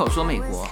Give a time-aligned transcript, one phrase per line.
[0.00, 0.66] 口说美国，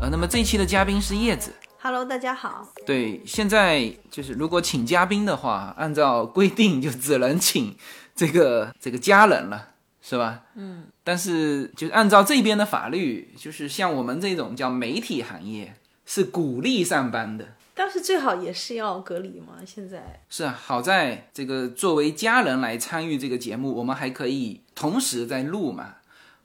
[0.00, 1.52] 呃，那么这一期的嘉宾是叶子。
[1.82, 2.68] Hello，大家好。
[2.86, 7.74] 对，现在就是如果请嘉宾的话，按照规定就只能请
[8.14, 10.42] 这个这个家人了，是吧？
[10.54, 10.84] 嗯。
[11.02, 15.74] 但是就是按照这边的法律，就是像我们这种叫媒体行业，
[16.06, 17.44] 是鼓励上班的。
[17.74, 25.96] 但是最好也是要隔离嘛，现在是啊，好在这个作为家人来参与这个节目，我们还可以同时在录嘛。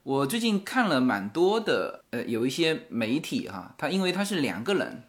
[0.06, 5.02] 我最近看了蛮多的，呃，有一些媒体哈，他因为他是两个人，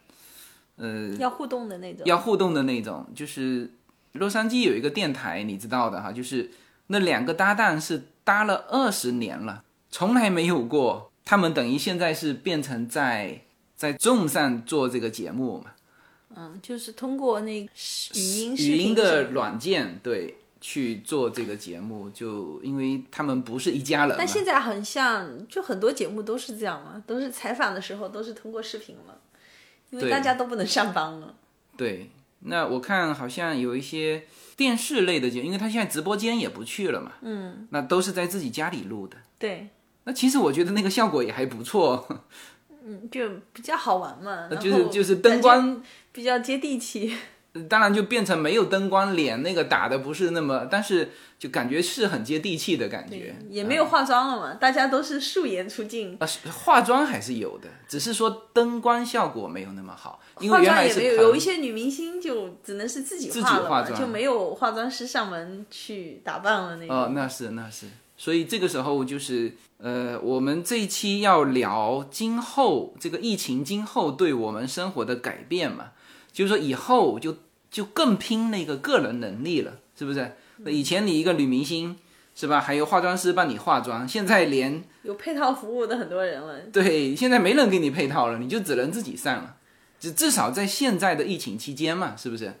[0.74, 2.02] 呃，要互动的那种。
[2.04, 3.70] 要互动的那种，就是
[4.14, 6.50] 洛杉矶有一个电台，你知道的哈，就是
[6.88, 13.42] 那两个搭档是搭了二十年了，从来没有过，他们等于现在是变成在
[13.76, 15.70] 在 Zoom 上做这个节目嘛。
[16.34, 17.70] 嗯，就是通过那个
[18.16, 20.38] 语音视语音的软件对
[20.70, 24.28] 去做这个节目，就因为他们不是一家人但。
[24.28, 29.14] 现在很像，就很多节目都是这样嘛，都是采访的时候都是通过视频嘛，
[29.88, 31.34] 因为大家都不能上班了。
[31.74, 32.10] 对，
[32.40, 34.24] 那我看好像有一些
[34.58, 39.16] 电视类的节目，因为他现在直播间也不去了嘛，嗯，那都是在自己家里录的。
[39.38, 39.70] 对，
[40.04, 42.06] 那其实我觉得那个效果也还不错，
[42.84, 45.82] 嗯，就比较好玩嘛， 就是就是灯光，
[46.12, 47.16] 比较接地气。
[47.64, 63.98] 当然就变成没有灯光，脸那个打的不是那么，但是就感觉是很接地气的感觉，也没有化妆了嘛，大家都是素颜出镜，啊，是化妆还是有的，只是说灯光效果没有那么好，因为原来是妆也没有，有一些女明星就只能是自己自己化妆。
[63.98, 66.96] 就没有化妆师上门去打扮了那种。
[66.96, 67.86] 哦，那是那是，
[68.16, 75.92] 所以这个时候就是呃，我们这一期要聊今后这个疫情今后对我们生活的改变嘛，
[76.32, 77.36] 就是说以后就
[77.70, 80.36] 就更拼那个个人能力了，是不是？
[80.58, 81.96] 那以前你一个女明星
[82.34, 89.56] 是吧，还有化妆师帮你化妆，现在连有配套服务的很多人了，对，现在没人给你配套了，你就只能自己上了。
[90.00, 92.54] 至至少在现在的疫情期间嘛，是不是？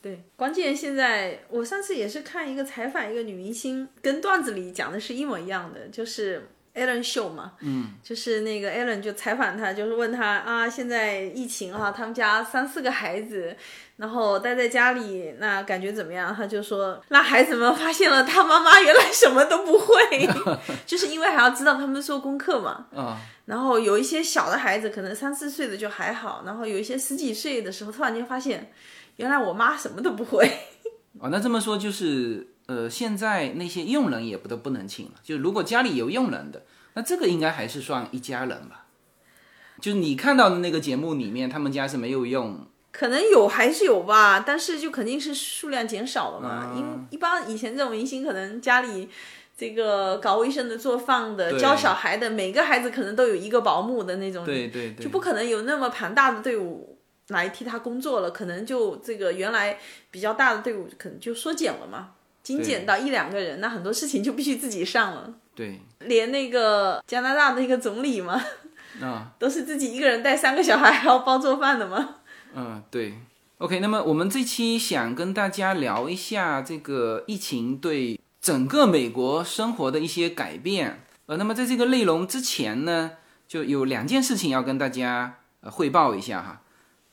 [0.00, 13.56] 对，关键现在我上次也是看一个采访一个女明星，跟段子里讲的是一模一样的，就是 Ellen 秀嘛，嗯，就是那个 Ellen 就采访他，就是问他啊，现在疫情哈、他们家三四个孩子，
[13.96, 16.34] 然后待在家里，那感觉怎么样？
[16.34, 20.28] 他就说，那孩子们发现了他妈妈原来什么都不会，
[20.84, 28.72] 就是因为还要知道他们做功课嘛，啊、然后有一些小的孩子，可能三四岁的就还好，然后有一些十几岁的时候，突然间发现，
[29.16, 30.50] 原来我妈什么都不会。
[31.20, 35.12] 哦，那这么说就是，呃，现在那些佣人也不都不能请了。
[35.22, 36.62] 就如果家里有佣人的，
[36.94, 38.86] 那这个应该还是算一家人吧？
[39.80, 46.72] 就是你看到的那个节目里面，他们家是没有用，可能有还是有吧，但是就肯定是数量减少了嘛。
[46.76, 49.08] 因一般以前这种明星，可能家里
[49.58, 56.98] 这个搞卫生的、做饭的、教小孩的，每个孩子可能都有一个保姆的那种，对对对，就不可能有那么庞大的队伍
[57.28, 58.30] 来替他工作了。
[58.30, 59.78] 可能就这个原来
[60.10, 62.12] 比较大的队伍，可能就缩减了嘛，
[62.44, 65.34] 精简到一两个人，那很多事情就必须自己上了。
[65.56, 68.40] 对连那个加拿大的那个总理嘛，
[69.02, 72.16] 啊，都是自己一个人带三个小孩，还要包做饭的吗。
[72.54, 73.14] 嗯，对。
[73.58, 81.02] OK，那么我们这期想跟大家聊一下这个疫情对整个美国生活的一些改变。
[81.26, 83.12] 呃，那么在这个内容之前呢，
[83.48, 86.62] 就有两件事情要跟大家呃汇报一下哈。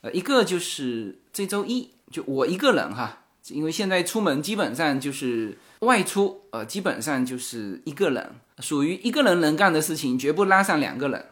[0.02, 8.30] 呃，一个就是这周一，就我一个人哈，因为现在出门基本上就是外出，呃，基本上就是一个人，
[8.60, 11.26] 属于一个人能干的事情，绝不拉上两个人。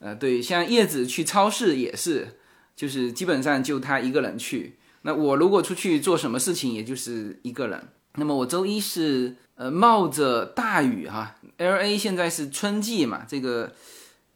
[0.00, 2.36] 呃，对，像叶子去超市也是，
[2.76, 4.76] 就是基本上就他一个人去。
[5.02, 7.88] 那我如果出去做什么事情，也就是一个人。
[8.16, 13.72] 那么我周一是呃冒着大雨哈，L A 现在是春季嘛，这个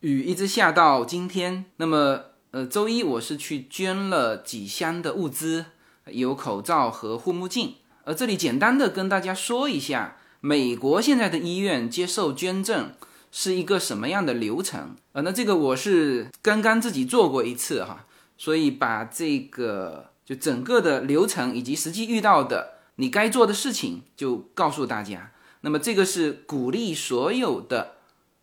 [0.00, 1.66] 雨一直下到今天。
[1.76, 2.20] 那么
[2.50, 5.66] 呃周一我是去捐了几箱的物资，
[6.12, 7.74] 有口罩和护目镜。
[8.04, 12.92] 呃，这里简单的跟大家说一下，美国现在的医院接受捐赠
[13.30, 14.96] 是一个什么样的流程？
[15.12, 18.06] 呃，那这个我是刚刚自己做过一次哈，
[18.36, 25.32] 所以把这个就整个的流程以及实际遇到的你该做的事情就告诉大家。
[25.60, 27.96] 那么这个是鼓励所有的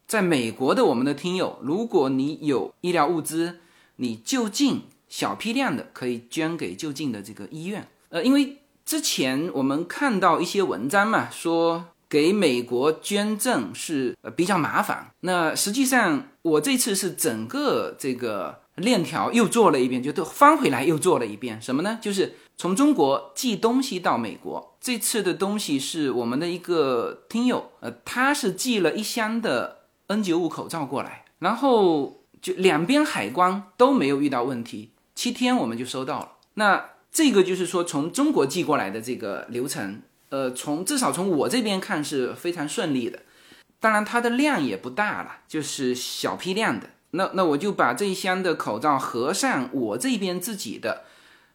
[0.06, 3.59] 在美国的我们的听友，如果你有医疗物资，
[3.95, 4.83] 你就近
[5.15, 7.88] 小批量的可以捐给就近的这个医院。
[8.09, 15.13] 呃，因为之前我们看到一些文章嘛，说给美国捐赠是呃比较麻烦。
[15.21, 21.62] 那实际上我这次是整个这个链条又做了一遍，就都翻回来又做了一遍。
[21.62, 21.97] 什么呢？
[22.01, 24.75] 就是从中国寄东西到美国。
[24.81, 29.77] 这次的东西是我们的一个听友，呃，他是寄了一箱的
[30.09, 31.23] N95 口罩过来。
[31.39, 36.31] 然后就两边海关都没有遇到问题，七天我们就收到了。
[36.56, 43.19] 那这个就是说从中国寄过来的这个流程，呃，从至少从我这边看是非常顺利的。
[43.79, 46.89] 当然它的量也不大了，就是小批量的。
[47.12, 51.03] 那那我就把这一箱的口罩合上我这边自己的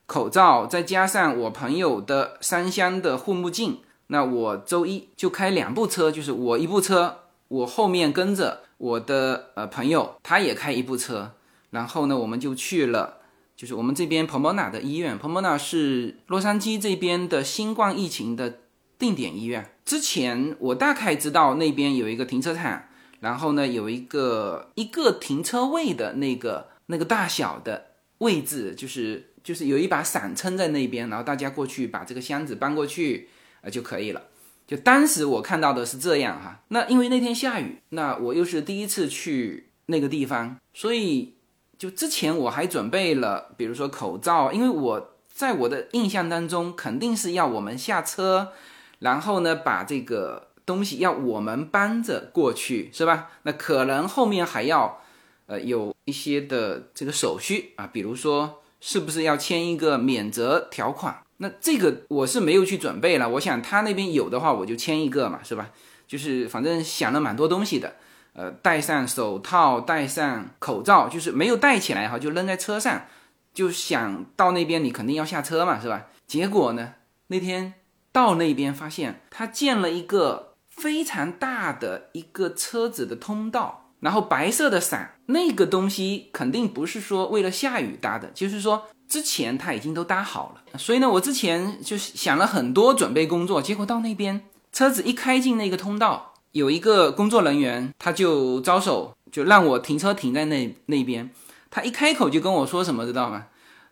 [0.07, 3.81] 口罩，再加上我朋友的三箱的护目镜。
[4.07, 7.19] 那我周一就开两部车，就是我一部车，
[7.49, 11.33] 我后面跟着我的呃朋友，他也开一部车，
[11.71, 13.19] 然后呢，我们就去了，
[13.61, 18.61] 就是我们这边 Pomona 的医院，Pomona 是洛杉矶这边的新冠疫情的
[18.99, 19.75] 定点医院。
[19.85, 22.85] 之前我大概知道那边有一个停车场，
[23.21, 27.89] 然后呢有一个一个停车位的那个那个大小的
[28.21, 33.29] 位置，就是就是有一把伞撑在那边，然后大家过去把这个箱子搬过去。
[33.63, 34.23] 呃就可以了。
[34.67, 41.35] 就当时我看到的是这样哈，那因为那天下雨，那我又是第一次去那个地方，所以
[41.81, 48.53] 就之前我还准备了，比如说口罩，因为我在我的印象当中肯定是要我们下车，
[48.99, 53.31] 然后呢把这个东西要我们搬着过去，是吧？
[53.45, 55.01] 那可能后面还要
[55.47, 61.23] 呃有一些的这个手续啊，比如说是不是要签一个免责条款。
[61.39, 65.71] 那这个我是没有去准备了，我想他那边有的话，我就签一个嘛，是吧？
[66.07, 67.95] 就是反正想了蛮多东西的，
[68.33, 73.07] 呃，戴上手套，戴上口罩，就是没有戴起来哈，就扔在车上，
[73.53, 76.07] 就想到那边你肯定要下车嘛，是吧？
[76.27, 76.95] 结果呢，
[77.29, 77.75] 那天
[78.13, 83.87] 到那边发现他建了一个非常大的一个车子的通道。
[84.01, 90.79] 然后白色的伞，那个东西肯定不是说为了下雨搭的，就是说之前他已经都搭好了。
[90.79, 94.41] 所以呢，我之前就想了很多准备工作，结果到那边
[94.73, 101.31] 车子一开进那个通道，有一个工作人员他就招手，就让我停车停在那那边。
[101.71, 103.47] 他一开口就跟我说什么，知道吗？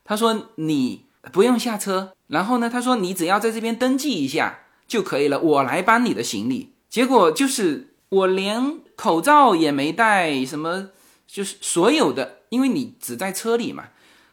[0.04, 6.72] 他说你不用下车，然后呢，他说你只要在这边登记一下就可以了，我来搬你的行李。
[6.88, 8.80] 结果就是我连。
[8.98, 10.88] 口罩也没戴，什么
[11.24, 13.84] 就是所有的，因为你只在车里嘛。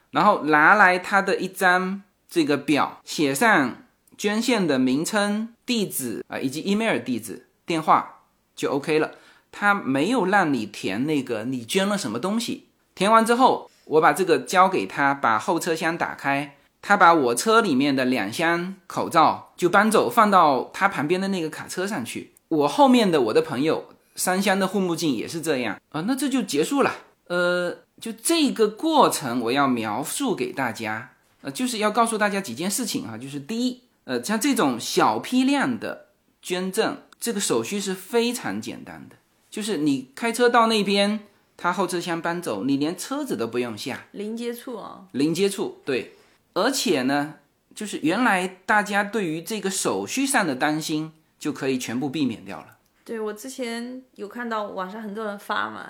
[0.09, 3.83] 然后拿来他的一张这个表，写上
[4.17, 8.14] 捐献的名称、地址啊，以及 email 地址、电话
[8.55, 9.11] 就 OK 了。
[9.51, 12.65] 他没有让你填那个你捐了什么东西。
[12.93, 22.33] 填完之后，我把这个交给他，把后车厢打开，他把我车里面的两箱口罩就搬走，放到他旁边的那个卡车上去。
[22.47, 23.89] 我后面的我的朋友。
[24.17, 26.95] 三箱的护目镜也是这样啊，那这就结束了。
[27.27, 31.09] 呃，就这个过程我要描述给大家，
[31.41, 36.05] 呃，就是要告诉大家几件事情啊，就是第一，呃，像这种小批量的
[36.41, 39.15] 捐赠，这个手续是非常简单的，
[39.49, 41.21] 就是你开车到那边，
[41.57, 46.15] 他后车厢搬走，你连车子都不用下，零接触啊，零接触，对，
[46.53, 47.35] 而且呢，
[47.73, 52.77] 就是原来大家对于这个手续上的担心就可以全部避免掉了。
[53.03, 55.89] 对我之前有看到网上很多人发嘛，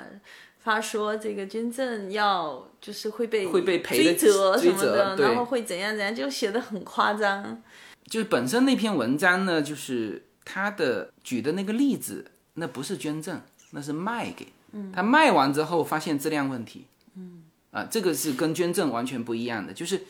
[0.59, 7.61] 发说这个捐赠要就是会被会被追责什么的，然后会怎样怎样，就写的很夸张。
[8.07, 14.47] 就是本身那篇文章呢，就是他的举的那个例子，那不是捐赠，那是卖给，
[14.93, 16.85] 他卖完之后发现质量问题，
[17.15, 19.73] 嗯，啊，这个是跟捐赠完全不一样的。
[19.73, 20.03] 就是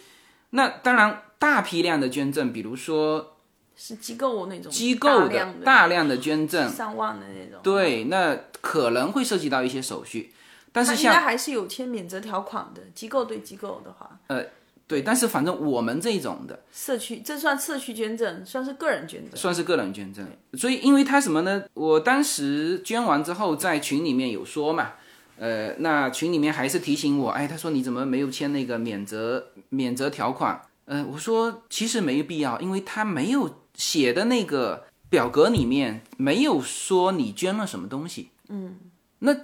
[0.51, 3.31] 那当然大批量的捐赠，比如说。
[3.77, 7.59] 是机构那种机构的大量的捐赠，上万的那种。
[7.61, 10.31] 对，那可能会涉及到一些手续，
[10.71, 12.81] 但是应该还是有签免责条款的。
[12.93, 14.45] 机构对机构的话，呃，
[14.87, 20.25] 对，但是反正我们这种的社区，这算社区捐赠，算是个人捐赠，算是个人捐赠。
[20.53, 21.63] 所以，因为他什么呢？
[21.73, 24.93] 我当时捐完之后，在群里面有说嘛，
[25.37, 30.61] 呃，那群里面还是提醒我，哎，他说你怎么没有签那个免责免责条款？
[30.85, 33.61] 呃，我说其实没必要，因为他没有。
[33.77, 38.77] 写的那个表格里面没有说你捐了什么东西，嗯，
[39.19, 39.35] 那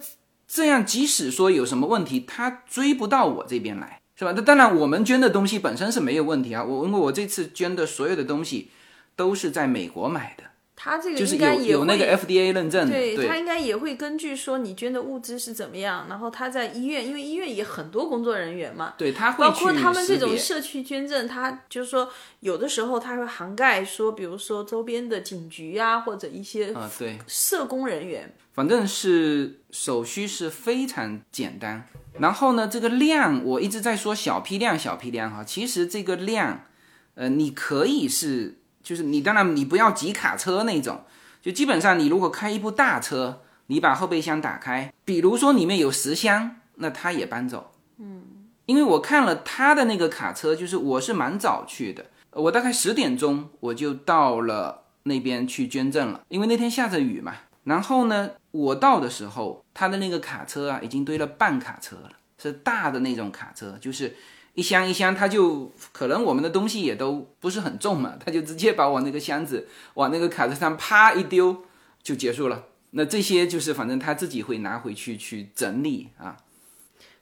[0.48, 4.34] 这样即使说有什么问题，他追不到我这边来，是吧？
[4.36, 6.64] 那当然，我们捐的东西本身是没有问题啊。
[6.64, 8.70] 我因为我这次捐的所有的东西
[9.16, 10.44] 都是在美国买的。
[10.84, 22.10] 他这个就是有有那个 FDA 认证，对他应该也会根据说你捐的物资是怎么样，然后他在医院，因为医院也很多工作人员嘛，对他会包括他们这种社区捐赠，他就是说
[22.40, 31.88] 有的时候他会涵盖说，比如说周边的警局啊，或者一些啊对社工人员，反正是手续是非常简单。
[32.18, 36.66] 然后呢，这个量我一直在说小批量小批量哈，其实这个量，
[37.14, 38.58] 呃，你可以是。
[38.84, 41.02] 就是你当然你不要挤卡车那种，
[41.42, 47.72] 就基本上你如果开一部大车，你把后备箱打开，比如说里面有十箱，那他也搬走。
[47.98, 48.24] 嗯，
[48.66, 57.34] 因为我看了他的那个卡车，就是我是蛮早去的，我大概十点钟我就到了那边去捐赠了，因为那天下着雨嘛。
[57.64, 62.10] 然后呢，我到的时候，他的那个卡车啊，已经堆了半卡车了，
[62.42, 64.16] 是大的那种卡车，就是
[64.54, 71.64] 一箱一箱，他就可能我们的东西也都不是很重嘛，他就直接把我那个箱子往那个卡车上啪一丢
[72.04, 72.66] 就结束了。
[72.92, 76.36] 那这些就是反正他自己会拿回去去整理啊。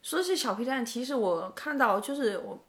[0.02, 2.60] 说起小皮蛋，其实我看到就是我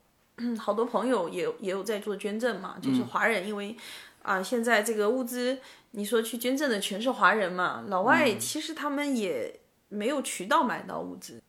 [0.59, 3.75] 好多朋友也也有在做捐赠嘛，就是华人，因为
[4.23, 5.59] 啊现在这个物资，
[5.93, 11.41] 你说去捐赠的全是华人嘛，老外其实他们也没有渠道买到物资。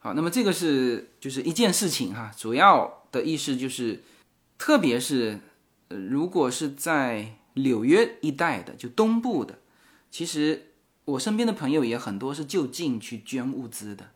[0.00, 4.02] 好，那么这个是就是一件事情哈，主要的意思就是，
[4.58, 5.38] 特别是
[5.88, 9.60] 呃如果是在纽约一带的，就东部的，
[10.10, 10.66] 其实。
[11.06, 14.10] 我身边的朋友也很多是就近去捐物资的，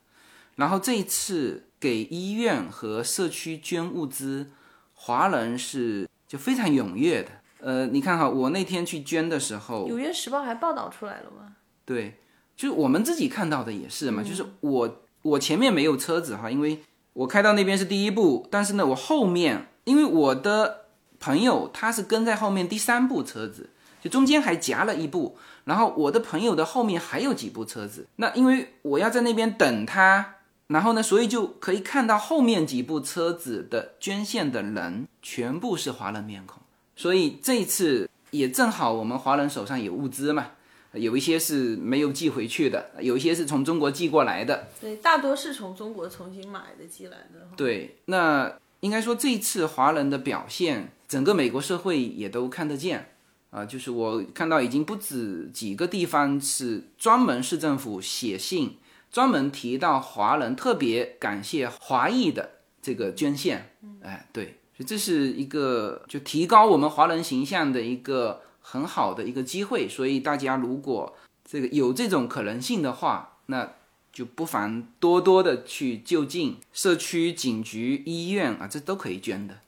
[0.55, 4.51] 然后这一次给医院和社区捐物资，
[4.93, 7.31] 华人是就非常踊跃的。
[7.59, 11.57] 呃，你看哈，我那天去捐的时候，《纽约时报》还报道出来了吗？
[11.85, 12.21] 对，
[12.55, 16.81] 就是我们自己看到的也是嘛，就是我我前面没有车子哈，因为
[17.13, 20.85] 我开到那边是第一步，但是呢，我后面因为我的
[21.19, 23.71] 朋友他是跟在后面第三部车子，
[24.03, 25.37] 就中间还夹了一部。
[25.65, 30.35] 然后我的朋友的后面还有几部车子，那因为我要在那边等他，
[30.67, 36.63] 然后呢，所以就可以看到后面几部车子的捐献的人全部是华人面孔，
[36.95, 40.49] 所以这一次也正好我们华人手上有物资嘛，
[40.95, 47.49] 有一些是没有寄回去的，有一些是从中国寄过来的，对，大多是从中国重新买的寄来的。
[47.57, 53.11] 对，那应该说这次华人的表现，整个美国社会也都看得见。
[53.51, 58.79] 啊，就是我看到已经不止几个地方是专门市政府写信，
[59.13, 62.51] 专门提到华人特别感谢华裔的
[62.83, 63.71] 这个捐献。
[64.03, 69.87] 哎，对，所以这是一个就提高我们华人形象的一个很好的一个机会。
[69.87, 73.75] 所以大家如果这个有这种可能性的话，那
[74.11, 79.59] 就不妨多多的去就近社区、警局、医院啊，这都可以捐的。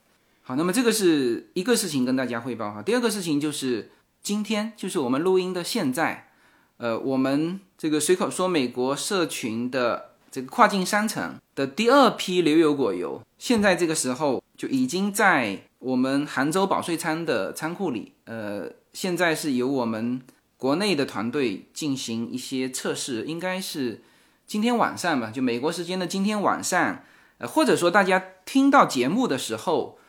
[0.41, 2.81] 好，那么这个是一个事情跟大家汇报哈。
[2.81, 3.91] 第二个事情就是
[4.23, 6.29] 今天，就是我们录音的现在，
[6.77, 20.19] 呃，我们这个随口说美国社群的这个跨境商城的第二批牛油果油，现在这个时候就已经在我们杭州保税仓的仓库里，呃，现在是由我们
[20.57, 24.01] 国内的团队进行一些测试，应该是
[24.47, 27.03] 今天晚上吧，就美国时间的今天晚上，
[27.37, 29.99] 呃，或者说大家听到节目的时候。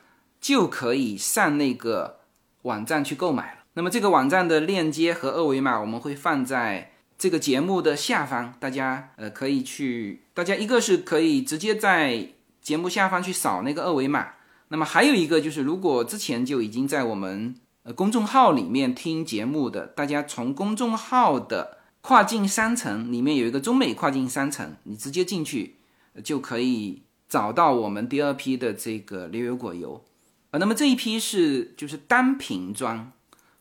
[0.41, 2.21] 就可以上那个
[2.63, 3.65] 网站去购买了。
[3.73, 12.29] 那么这个网站的链接和二维码我们会放在这个节目的下方，大家呃可以去，大家一个是可以直接在
[12.63, 14.29] 节目下方去扫那个二维码。
[14.69, 17.57] 那么还有一个就是，如果之前就已经在我们
[17.95, 25.77] 公众号里面听节目的，大家从公众号的跨境商城里面有一个中美跨境商城，你直接进去
[26.23, 30.05] 就可以找到我们第二批的这个牛油果油。
[30.51, 33.13] 呃，那么这一批是就是单瓶装，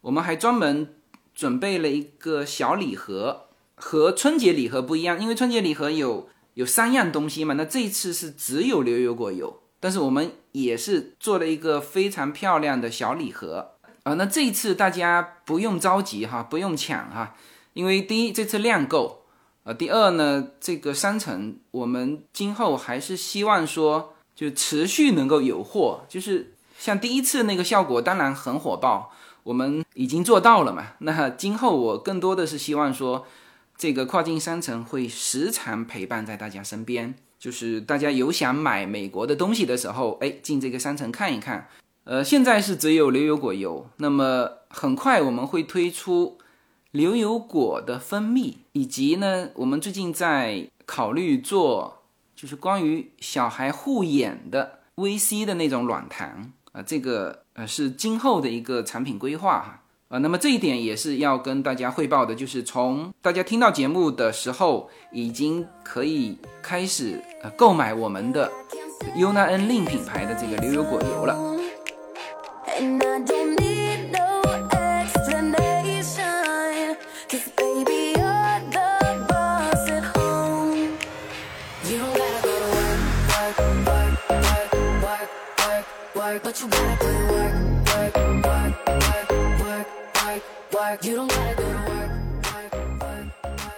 [0.01, 0.95] 我们还专门
[1.33, 13.73] 准备了一个小礼盒，和春节礼盒不一样，因为春节礼盒有有三样东西嘛，那这一次是只有牛油果油，但是我们也是做了一个非常漂亮的小礼盒，
[14.07, 17.35] 啊，那这一次大家不用着急哈，不用抢哈，
[17.73, 19.25] 因为第一这次量够，
[19.63, 26.53] 呃，第二呢，这个商城我们今后还是希望说就持续能够有货，就是。
[26.79, 29.11] 像第一次那个效果当然很火爆，
[29.41, 30.89] 我们已经做到了嘛。
[30.99, 33.25] 那今后我更多的是希望说，
[33.75, 41.67] 这个跨境商城会时常陪伴在大家身边，就是大家有想买美国的东西的时候，哎，进这个商城看一看。
[42.07, 46.37] 呃，现在是只有牛油果油，那么很快我们会推出
[46.91, 56.53] 牛油果的蜂蜜，以及呢，我们最近在考虑做就是关于小孩护眼的 VC 的那种软糖。
[56.71, 68.49] 啊，这个呃是今后的一个产品规划哈啊，那么这一点也是要跟大家汇报的，就是从大家听到节目的时候，已经可以开始呃购买我们的
[69.17, 71.56] Una N Lin 品牌的这个牛油果油了。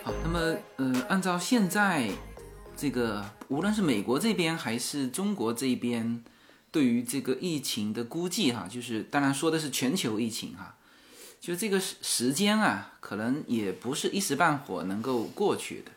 [0.03, 2.09] 好，那 那么，呃，按照现在
[2.77, 6.23] 这个，无论是美国这边还是中国这边，
[6.72, 10.76] 对于这个疫情的估计，哈，就是当然说的是全球疫情，哈，
[11.40, 15.92] 就这个时时间啊，可能也不是一时半会能够过去的。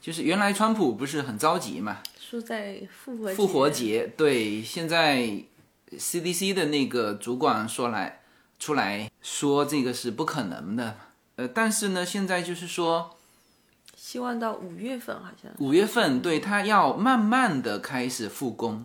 [0.00, 5.42] 就是原来川普不是很着急嘛，说在复活复活节，对，现在
[5.90, 8.20] CDC 的那个主管说来
[8.58, 10.98] 出来说这个是不可能的，
[11.36, 13.10] 呃，但是呢，现在就是说。
[13.96, 18.84] 希望到五月份，好像五月份，对他要慢慢的开始复工，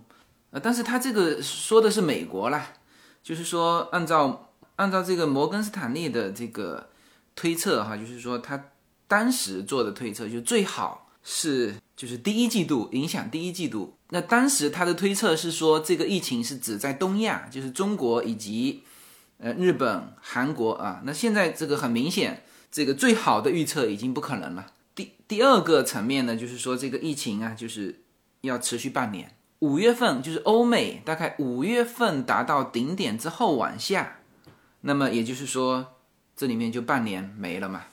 [0.52, 2.74] 呃，但是他这个说的是美国啦，
[3.22, 6.90] 就是说按照按照这个摩根斯坦利的这个
[7.36, 8.66] 推测哈，就是说他
[9.08, 18.84] 当时做的推测就最好是就是第一季度影响第一季度，那当时他的推测是说这个疫情是指在东亚，就是中国以及
[19.38, 24.68] 呃日本、韩国啊，那现在这个很明显，这个最好的预测已经不可能了。
[24.96, 28.02] 第第二个层面呢，就是说这个疫情啊，就是
[28.42, 29.36] 要持续半年。
[29.60, 34.20] 五月份就是欧美大概五月份达到顶点之后往下，
[34.82, 35.96] 那么也就是说
[36.36, 37.84] 这里面就半年没了嘛，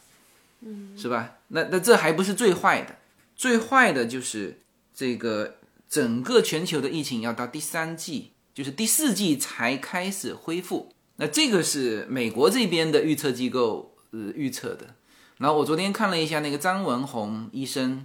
[0.61, 1.35] 嗯，是吧？
[1.49, 2.97] 那那这还不是最坏的，
[3.35, 4.63] 最坏的就是
[4.95, 5.57] 这个
[5.89, 10.93] 整个全球的疫情要到第三季，就是第四季才开始恢复。
[11.17, 14.95] 那这个是美国这边的预测机构呃预测的。
[15.39, 18.05] 然后我昨天看了一下那个张文宏医生，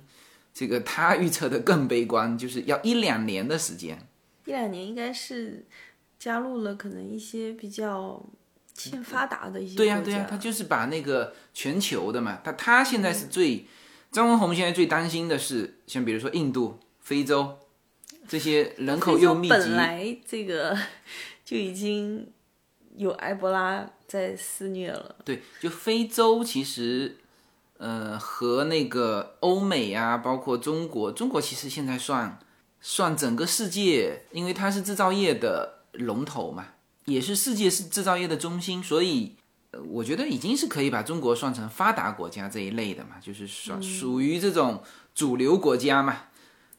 [0.54, 3.98] 这个他预测的更悲观， 就是要一两年的时间。
[4.46, 5.66] 一两年应该是
[6.20, 8.22] 加入了可能一些比较
[8.74, 9.78] 欠发达的一些。
[9.78, 13.66] 对呀对呀，他就是把那个全球的嘛，他他现在是最
[14.12, 17.58] 张文宏现在最担心的是，像比如说印度、非洲
[18.28, 20.78] 这些人口又密集，本来这个
[21.46, 22.30] 就已经
[22.98, 25.16] 有埃博拉在肆虐了。
[25.24, 27.18] 对，就非洲其实。
[27.82, 32.38] 呃，和那个欧美啊，包括中国，中国其实现在算
[32.80, 36.68] 算整个世界，因为它是制造业的龙头嘛，
[37.06, 39.36] 也是世界是制造业的中心，所以
[39.90, 44.84] 我觉得已经是可以把中国算成发达国家这一类的嘛，就是算属于这种
[45.16, 46.26] 主流国家嘛。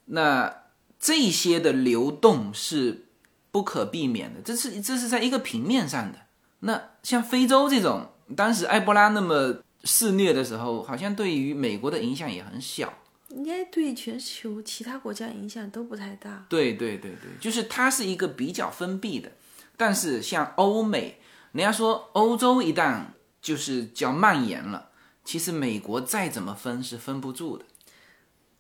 [0.05, 0.55] 那
[1.01, 3.07] 这些的流动是
[3.51, 6.21] 不可避免的，这是这是在一个平面上的。
[6.61, 9.57] 那像非洲这种，当时埃博拉那么。
[9.85, 12.93] 肆虐的时候，好像对于美国的影响也很小，
[13.31, 16.47] 应该对全球其他国家影响都不太大。
[16.49, 19.33] 对对对对，就是它是一个比较封闭的，
[19.77, 21.19] 但是像欧美，
[21.53, 23.07] 人家说欧洲一旦
[23.41, 24.91] 就是叫蔓延了，
[25.25, 27.65] 其实美国再怎么分是分不住的，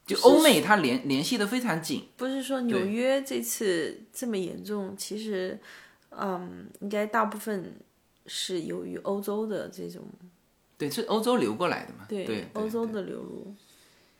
[0.04, 2.08] 就欧美它联联系的非常紧。
[2.16, 5.60] 不是说纽约这次这么严重，其实，
[6.10, 7.76] 嗯，应该大部分
[8.26, 10.02] 是由于欧洲的这种。
[10.82, 12.06] 对，是欧洲流过来的嘛？
[12.08, 13.54] 对，欧洲的流入。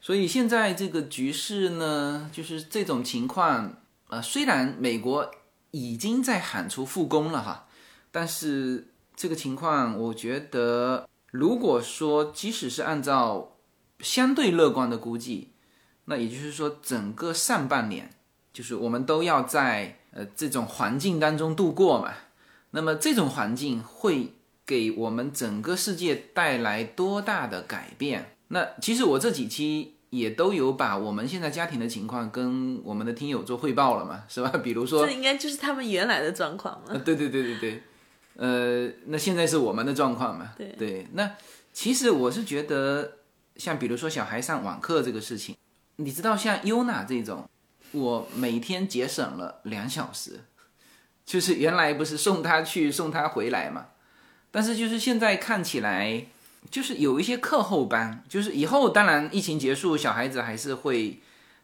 [0.00, 3.76] 所以现在这个局势呢，就是这种情况。
[4.08, 5.30] 呃，虽然美国
[5.70, 7.66] 已经在喊出复工了哈，
[8.10, 13.56] 但是这个情况，我觉得，如果说即使是按照
[14.00, 15.52] 相对乐观的估计，
[16.04, 18.10] 那也就是说，整个上半年，
[18.52, 22.12] 就是我们都要在呃这种环境当中度过嘛。
[22.70, 24.34] 那么这种环境会。
[24.66, 28.36] 给我们整个世界带来多大的改变？
[28.48, 34.50] 那其实我这几期也都有把我们现在家庭的情况跟我们的听友做汇报了嘛， 是吧？
[34.62, 36.98] 比如说，这应该就是他们原来的状况了。
[37.00, 37.82] 对对对对对，
[38.36, 40.52] 呃，那现在是我们的状况嘛？
[40.56, 41.34] 对对，那
[41.72, 43.18] 其实我是觉得，
[43.56, 45.56] 像比如说小孩上网课这个事情，
[45.96, 47.48] 你知道像优娜这种，
[47.92, 50.40] 我每天节省了两小时，
[51.24, 53.86] 就是原来不是送他去送他回来嘛。
[54.52, 56.26] 但是就是现在看起来，
[56.70, 61.18] 就是有一些课后班，就是以后当然疫情结束，小孩子还是会，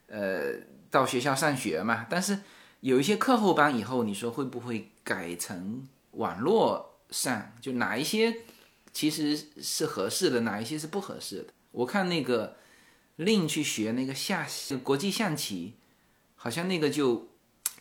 [0.09, 0.55] 呃，
[0.91, 2.07] 到学校上学嘛。
[2.11, 2.41] 但是
[2.81, 7.53] 有一些课后班以后，你说会不会改成网络上？
[7.61, 8.35] 就哪一些
[8.93, 11.53] 其实是合适的，哪一些是不合适的？
[11.73, 12.57] 我看那个
[13.17, 14.47] 令去学那个下
[14.83, 15.75] 国际象棋，
[16.37, 17.29] 好像那个就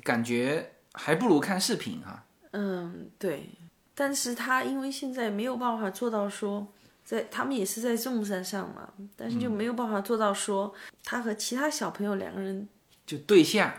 [0.03, 2.25] 感觉还不如看视频哈。
[2.51, 3.49] 嗯，对。
[3.99, 6.67] 但是他因为现在没有办法做到说，
[7.03, 10.71] 在他们也是在众山上嘛，但是就没有办法做到说
[11.03, 12.69] 他和其他小朋友两个人
[13.07, 13.73] 就对象，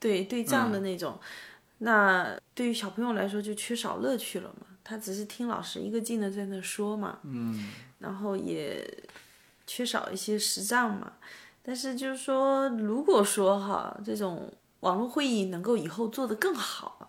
[0.00, 1.20] 对对仗的那种。
[1.80, 8.82] 那对于小朋友来说就缺少乐趣了嘛，他只是听老师一个劲的在那说嘛，嗯，然后也
[9.66, 11.12] 缺少一些实战嘛。
[11.62, 14.50] 但是就是说，如果说哈这种
[14.80, 17.07] 网络会议能够以后做得更好。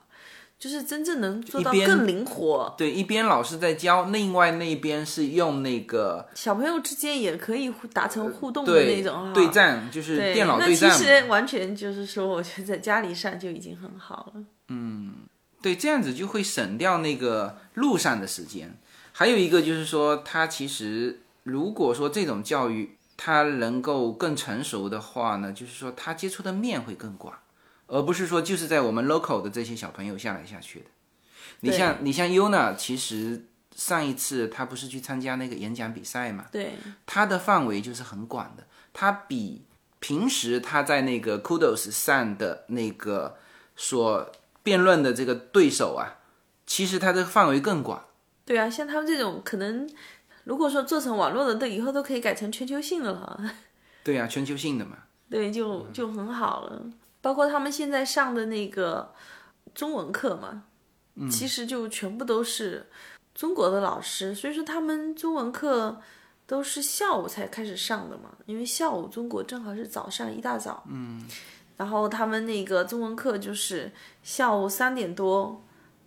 [0.59, 9.33] 就是真正能做到更灵活，对，一边老师在教，另外那一边是用那个小朋友之间也可以互达成互动的那种哈。
[9.33, 11.05] 对战，就是电脑对战其。
[11.05, 14.43] 实完全就是说，我觉得在家里上就已经很好了。
[14.67, 15.13] 嗯
[15.61, 18.77] 对，这样子就会省掉那个路上的时间。
[19.13, 27.33] 还有一个就是说，他其实如果说这种教育他能够更成熟的话呢，就是说他接触的面会更广，
[27.89, 30.85] 而不是说就是在我们 local 的这些小朋友下来下去的。
[31.61, 36.73] 你像你像 Yuna，其实上一次他不是去参加那个演讲比赛嘛，对，
[37.05, 39.65] 他的范围就是很广的，他比
[39.99, 43.37] 平时他在那个 Kudos 上的那个
[43.75, 44.31] 所
[44.63, 46.19] 辩论的这个对手啊，
[46.65, 48.05] 其实他的范围更广。
[48.45, 49.89] 对啊，像他们这种可能，
[50.45, 53.53] 如果说做成网络的，都以后都可以改成全球性的了。
[54.03, 54.97] 对啊、全球性的嘛。
[55.29, 56.81] 对，就就很好了。
[57.21, 59.13] 包括他们现在上的那个
[59.75, 60.63] 中文课嘛，
[61.29, 62.87] 其实就全部都是
[63.35, 66.01] 中国的老师，所以说他们中文课
[66.47, 71.27] 都是下午才开始上的嘛，因为下午中国正好是早上一大早，嗯，
[71.77, 73.91] 然后他们那个中文课就是
[74.23, 75.63] 下午三点多，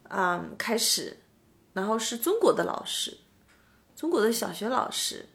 [0.08, 1.18] 嗯，开始，
[1.72, 3.18] 然后是中国的老师，
[3.94, 5.26] 中国的小学老师。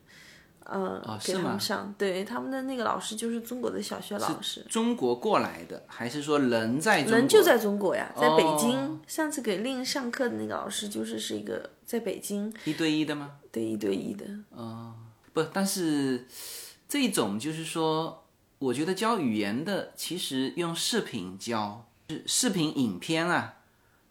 [0.70, 7.18] 呃，给他们上，对他们的那个老师就是中国的小学老师，中国过来的，还是说人在中国？
[7.18, 8.78] 人就在中国呀，在北京。
[8.78, 13.32] 哦上次给令上课的那个老师就是是一个在北京，一对一的吗？
[13.54, 14.26] 对一对一的。
[14.50, 14.94] 哦
[15.32, 16.28] 不，但是
[16.90, 18.26] 这种就是说，
[18.60, 23.54] 我觉得教语言的，其实用视频教，是视频影片啊，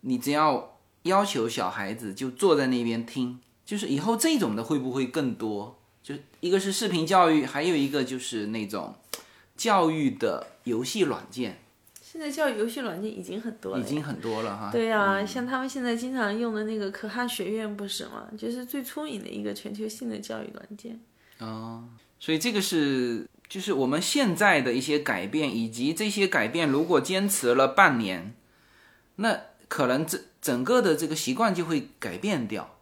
[0.01, 5.79] 你只要要求小孩子就坐在那边听，就是以后这种的会不会更多？
[6.07, 8.95] 就一个是视频教育，还有一个就是那种
[9.57, 11.59] 教育的游戏软件，
[12.01, 14.71] 现在教育游戏软件已经很多了，已经很多了哈。
[14.71, 18.29] 对呀、像他们现在经常用的那个可汗学院不是吗？
[18.39, 21.01] 就是最出名的一个全球性的教育软件。
[21.41, 21.89] 哦
[22.21, 28.33] 所以这个是就是我们现在的一些改变，以及这些改变如果坚持了半年，
[29.17, 32.76] 那可能这整个的这个习惯就会改变掉，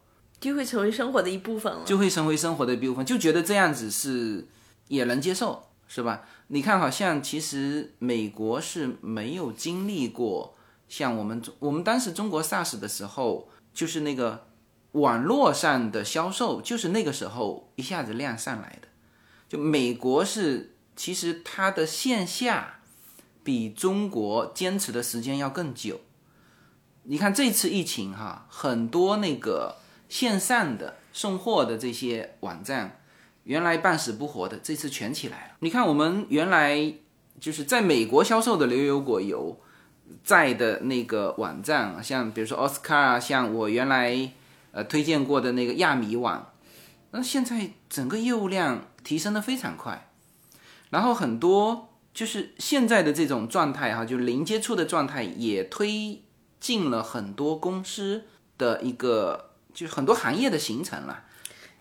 [0.45, 1.83] 就会成为生活的一部分了。
[1.87, 4.47] 就会成为生活的一部分，就觉得这样子是
[4.89, 6.23] 也能接受，是吧？
[6.49, 10.55] 你看，好像其实美国是没有经历过
[10.87, 14.47] 像我们我们当时中国 SARS 的时候，就是那个
[14.93, 18.89] 网络上的销售，就是那个时候一下子量上来的。
[19.49, 22.81] 就美国是其实它的线下
[23.43, 26.03] 比中国坚持的时间要更久。
[27.05, 29.77] 你看这次疫情哈，很多那个
[30.15, 33.01] 线上的送货的这些网站，
[33.43, 35.55] 原来半死不活的，这次全起来了。
[35.59, 36.95] 你看我们原来
[37.41, 39.59] 就是在美国销售的牛油果油，
[40.23, 44.31] 在的那个网站，像比如说奥斯卡啊，像我原来
[44.71, 46.53] 呃推荐过的那个亚米网，
[47.11, 50.13] 那现在整个业务量提升的非常快，
[50.91, 56.23] 然后很多就是现在的这种状态哈，就零接触的状态，也推
[56.61, 58.23] 进了很多公司
[58.57, 61.25] 的一个，就是很多行业的形成了。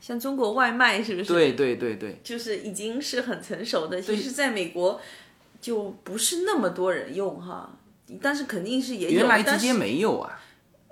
[0.01, 1.31] 像中国外卖是不是？
[1.31, 4.01] 对对对对，就是已经是很成熟的。
[4.01, 4.99] 其实，在美国
[5.61, 7.71] 就不是那么多人用哈，
[8.21, 9.19] 但是肯定是也有。
[9.19, 10.37] 原来直接没有啊，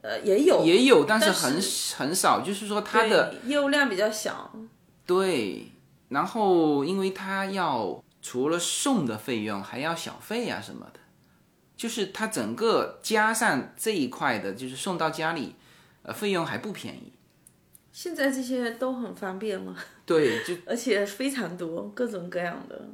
[0.02, 1.62] 呃也有也有，但是但很
[1.98, 4.54] 很少，就是说它的业务量比较小。
[5.06, 5.70] 对，
[6.08, 11.00] 然后因为它要除了送的费用，还要小费啊什么的，
[11.76, 15.56] 就是它整个加上这一块的，就是送到家里，
[16.04, 17.14] 呃，费用还不便宜。
[17.92, 22.90] 现在这些都很方便了， 对，就而且非常多，各种各样的。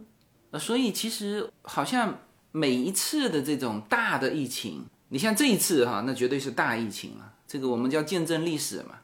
[0.51, 2.19] 呃，所以其实好像
[2.51, 7.33] 每一次的这种大的疫情，你像这一次哈，那绝对是大疫情了。
[7.47, 8.99] 这个我们叫见证历史嘛，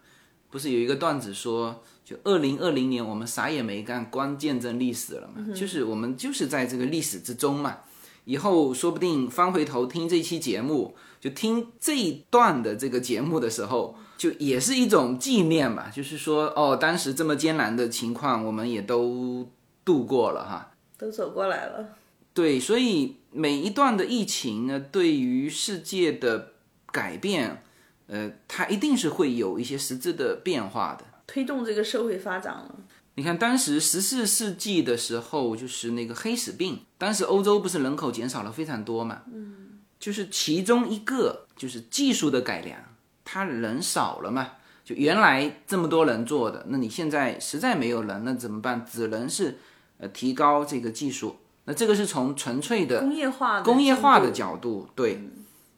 [0.49, 7.77] 不是有一个段子说，就二零二零年我们啥也没干，光见证历史了嘛，就是我们就是在这个历史之中嘛。
[8.25, 15.89] 以后说不定翻回头听这期节目，就听这一段的这个节目的时候，就也是一种纪念吧。
[15.89, 19.47] 就是说，哦，当时这么艰难的情况，我们也都
[19.85, 20.71] 度过了哈。
[20.97, 21.95] 都走过来了，
[22.33, 26.51] 对，所以每一段的疫情呢，对于世界的
[26.91, 27.63] 改变，
[28.07, 31.05] 呃，它一定是会有一些实质的变化的。
[31.25, 32.75] 推动这个社会发展了。
[33.15, 39.21] 你看，当时十四世纪的时候，就是那个黑死病，当时欧洲不是人口减少了非常多嘛？
[39.33, 39.62] 嗯，
[40.03, 42.77] 就是其中一个就是技术的改良，
[43.23, 44.51] 他人少了嘛，
[44.83, 48.85] 就原来这么多人做的，那你现在实在没有人，那怎么办？
[48.85, 49.59] 只能是
[49.99, 51.37] 呃提高这个技术。
[51.63, 55.23] 那这个是从纯粹的工业化的工业化的角度，对。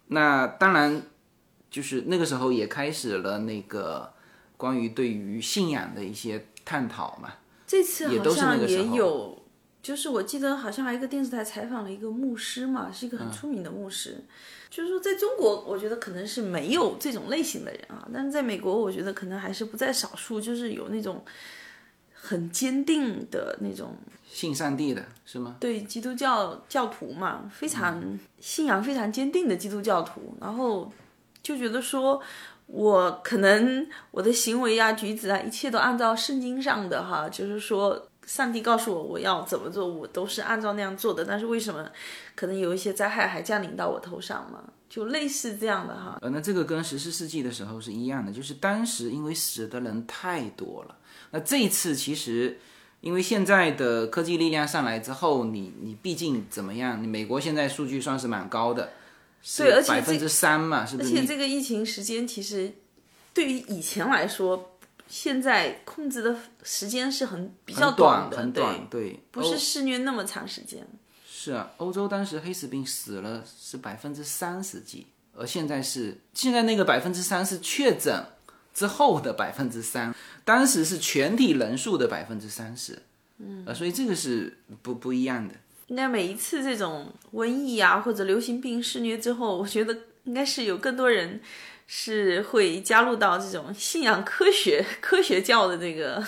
[0.07, 1.03] 那当然，
[1.69, 4.11] 就是那个时候也开始了那个
[4.57, 7.31] 关于对于信仰的一些探讨嘛。
[7.67, 9.34] 这次好也都是那像也个时候有，
[9.85, 14.17] 就是我记得好像还有一个电视台采访了一个牧师嘛，是一个很出名的牧师。
[14.67, 21.23] 就是说，在中国，我觉得可能是没有这种类型的人啊，但是在美国，我觉得可能还是不在少数，就是有那种
[22.11, 23.95] 很坚定的那种
[24.27, 25.57] 信上帝的是吗？
[25.59, 28.01] 对基督教教徒嘛，非常
[28.39, 30.91] 信仰非常坚定的基督教徒，然后
[31.43, 32.19] 就觉得说，
[32.65, 41.23] 我可能我的行为啊、举止啊，一切都按照圣经上的哈，就是说，上帝告诉我我要怎么做，我都是按照那样做的。
[41.23, 41.89] 但是为什么
[42.35, 44.63] 可能有一些灾害还降临到我头上嘛？
[44.89, 46.17] 就类似这样的哈。
[46.21, 50.95] 呃，那这个跟十四世纪的时候是一样的，就是当时因为死的人太多了。
[51.31, 52.59] 那这一次其实，
[53.01, 57.01] 因为现在的科技力量上来之后，你你毕竟怎么样？
[57.03, 58.91] 你美国现在数据算是蛮高的，
[59.57, 61.09] 对而且百分之三嘛，是不是？
[61.09, 62.71] 而且这个疫情时间其实
[63.33, 64.74] 对于以前来说，
[65.07, 70.85] 现在控制的时间是很比较很短的，很短，对，对，不是肆虐那么长时间。
[71.27, 78.25] 是啊，欧洲当时黑死病死了是百分之三十几，而现在是现在那个百分之三是确诊
[78.73, 80.13] 之后的百分之三，
[80.43, 82.99] 当时是全体人数的百分之三十，
[83.37, 85.53] 嗯，呃，所以这个是不不一样的。
[85.87, 91.39] 应该每一次这种瘟疫啊或者流行病肆虐之后，我觉得应该是有更多人
[91.87, 96.25] 是会加入到这种信仰科学、科学教的这个。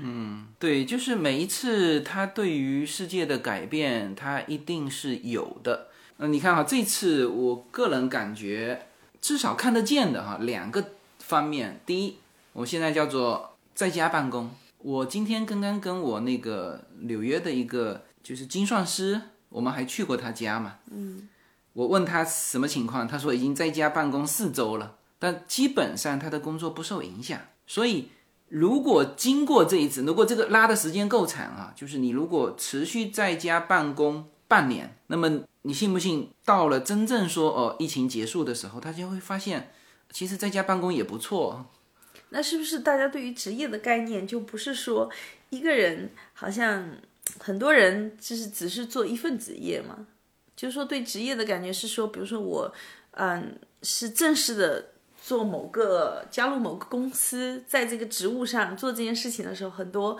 [0.00, 5.88] 嗯对，就是每一次他对于世界的改变，他一定是有的。
[6.18, 8.86] 嗯，你看哈，这次我个人感觉，
[9.20, 11.80] 至少看得见的哈，两个方面。
[11.84, 12.18] 第一，
[12.52, 14.50] 我现在叫做在家办公。
[14.78, 20.76] 我今天刚刚跟我那个纽约的一个就是精算师，我们还去过他家嘛。
[20.90, 21.28] 嗯。
[21.72, 27.40] 我问他什么情况，他说已经在家办公四周了，但基本上他的工作不受影响。
[27.66, 28.10] 所以。
[28.50, 39.70] 如果经过这一次，如果这个拉的时间够长啊，就是你如果持续在家办公半年，那么你信不信，到了真正说哦疫情结束的时候，大家会发现，
[40.10, 41.66] 其实在家办公也不错。
[42.30, 45.10] 那是不是大家对于职业的概念就不是说
[45.50, 46.92] 一个人好像
[47.38, 50.06] 很多人就是只是做一份职业嘛？
[50.58, 52.74] 就是说对职业的感觉是说，比如说我，
[53.12, 54.84] 嗯，是正式的。
[55.20, 60.18] 做某个加入某个公司，在这个职务上做这件事情的时候，很多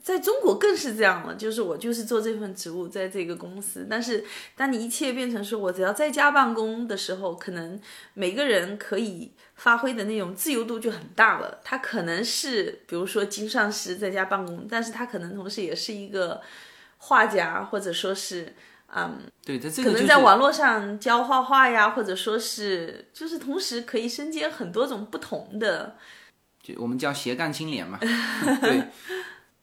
[0.00, 1.34] 在中国更是这样了。
[1.34, 3.84] 就是我就是做这份职务，在这个公司。
[3.90, 7.80] 但是当你一切变成说我只要在家办公的时候，可能
[8.12, 11.58] 每个人可以发挥的那种自由度就很大了。
[11.64, 16.40] 他可能是比如说经上师在家办公，但是他可能同时也是一个
[16.98, 18.54] 画家，或者说是。
[18.96, 25.96] 嗯，对，这这个可能在网络上教画画呀，或者说是，就是同时可以身兼很多种不同的，
[26.62, 27.98] 就我们叫斜杠青年嘛。
[28.62, 28.84] 对，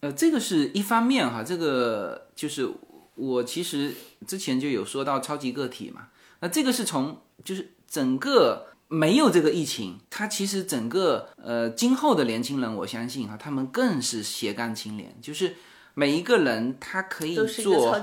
[0.02, 2.70] 呃，这个是一方面哈，这个就是
[3.16, 3.94] 我其实
[4.28, 6.10] 之前就有说到超级个体嘛。
[6.42, 15.56] 那这个是从就是整个没有这个疫情，他其实整个呃今后的年轻人，我相信哈，他们更是斜杠青年，就是。
[15.94, 17.94] 每一个人他可以做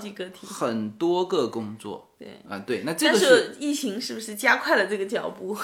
[0.42, 5.56] 很多个工作，对啊，对，那这个是疫情是不是加快了这个脚步？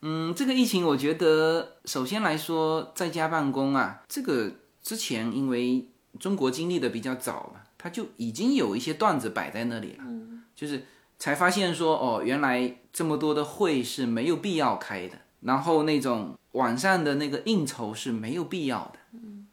[0.00, 4.50] 嗯，这个疫情我觉得首先来说，在家办公啊，这个
[4.82, 5.86] 之前因为
[6.18, 10.84] 中国经历的比较早嘛，他就已经有一些段子摆在那里了，嗯，就是
[11.18, 19.46] 才发现说哦，原来这么多的会是没有必要开的，然后那种网上的那个应酬是没有必要的，嗯，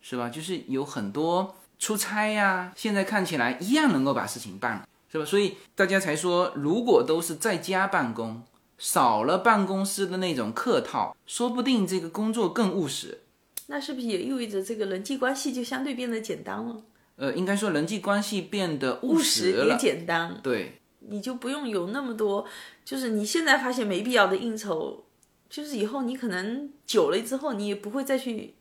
[0.00, 0.28] 是吧？
[0.28, 1.54] 就是有很多。
[1.80, 5.24] 出差呀，现在看起来一样能够把事情办了，是吧？
[5.24, 8.42] 所以大家才说，如果都是在家办公，
[8.78, 13.22] 少了办公室的那种客套，说不定这个工作更务实。
[13.66, 16.82] 那是不是也意味着这个人际关系就相对变得简单了？
[17.16, 20.38] 呃，应该说人际关系变得务实也简单。
[20.42, 22.46] 对，你就不用有那么多，
[22.84, 25.04] 就是你现在发现没必要的应酬，
[25.48, 28.54] 就是以后你可能久了之后，你也不会再去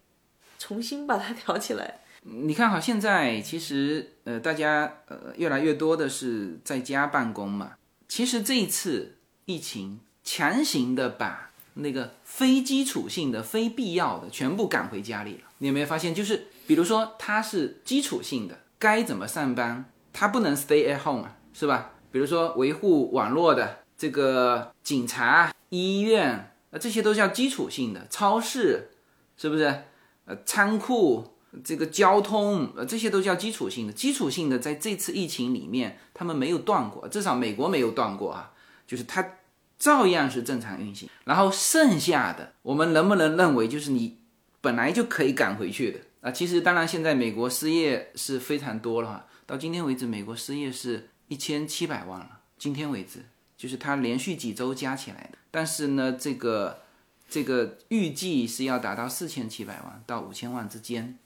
[0.58, 2.00] 重新把它 挑起来。
[2.24, 7.72] 你看哈，现在其实呃，大家呃越来越多的是在家办公嘛。
[8.10, 15.44] 其实这一次疫情强行的把那个非基础性的、非必要的全部赶回家里了。
[15.60, 16.14] 你有没有发现？
[16.14, 21.92] 就是比如说它是基础性的，该怎么上班，它不能 stay at home 啊，是吧？
[22.12, 28.06] 比如说维护网络的这个警察、医院呃，这些都叫基础性的。
[28.10, 28.90] 超市
[29.38, 29.84] 是不是？
[30.26, 31.36] 呃，仓库。
[31.64, 33.94] 这个交通，呃，这些都叫基础性的。
[33.94, 38.54] 基础性的，在这次疫情里面，他们没有断过，至少美国没有断过啊。
[38.86, 39.38] 就是他
[39.78, 41.10] 照样是正常运行。
[41.24, 44.20] 然后剩下的，我们能不能认为就是你
[44.62, 46.32] 本来就可以赶回去的啊？
[46.32, 49.26] 其实当然，现在美国失业是非常多了哈。
[49.46, 52.42] 到今天为止，美国失业是一千七百万了。
[52.58, 53.26] 今天为止，
[53.58, 55.38] 就是它连续几周加起来的。
[55.50, 56.82] 但是呢，这个
[57.28, 61.18] 这个预计是要达到四千七百万到五千万之间。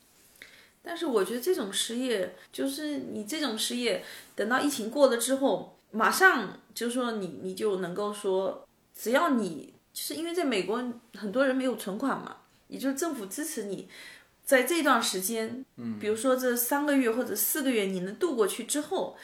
[0.86, 4.04] 但是我觉得这种失业，就是你这种失业，
[4.36, 12.36] 等到疫情过了之后，马上就说你你就能够说，只要你就是因为在美国很多人没有存款嘛，
[12.68, 13.88] 也就是政府支持你，
[14.44, 19.16] 在这段时间，嗯，比如说这三个月或者四个月你能度过去之后，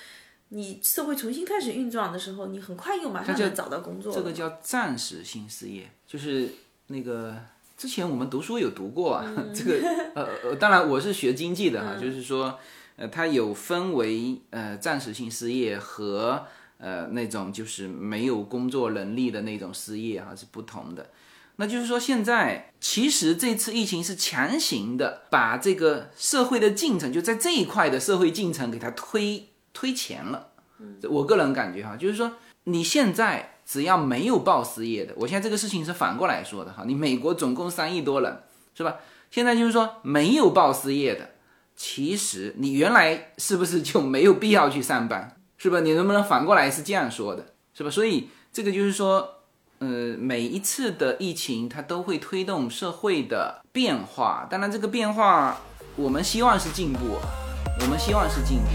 [0.47, 4.13] 你社会重新开始运转的时候，你很快又马上能找到工作。
[4.13, 6.49] 这个叫暂时性失业，就是
[6.87, 7.35] 那个。
[7.79, 9.79] 之前我们读书有读过啊， 这个
[10.13, 12.59] 呃呃，当然我是学经济的哈，就是说，
[12.97, 16.45] 呃，它有分为呃暂时性失业和
[16.77, 21.09] 呃那种就是没有工作能力的那种失业哈是不同的。
[21.55, 30.49] 那就是说现在其实这次疫情是强行的把这个社会的进程就在这一块的社会进程给它推推前了。
[31.03, 32.33] 我个人感觉哈，就是说
[32.65, 33.55] 你现在。
[33.69, 36.85] 只要没有报失业的，我现在这个事情是反过来说的哈。
[36.87, 38.41] 你美国总共三亿多人，
[38.73, 38.95] 是吧？
[39.29, 41.29] 现在就是说没有报失业的，
[41.75, 45.81] 其实你原来是不是就没有必要去上班，是吧？
[45.81, 47.91] 你能不能反过来是这样说的，是吧？
[47.91, 49.35] 所以这个就是说，
[49.77, 55.61] 呃，每一次的疫情它都会推动社会的变化，当然这个变化
[55.95, 57.19] 我们希望是进步，
[57.81, 58.69] 我们希望是进步。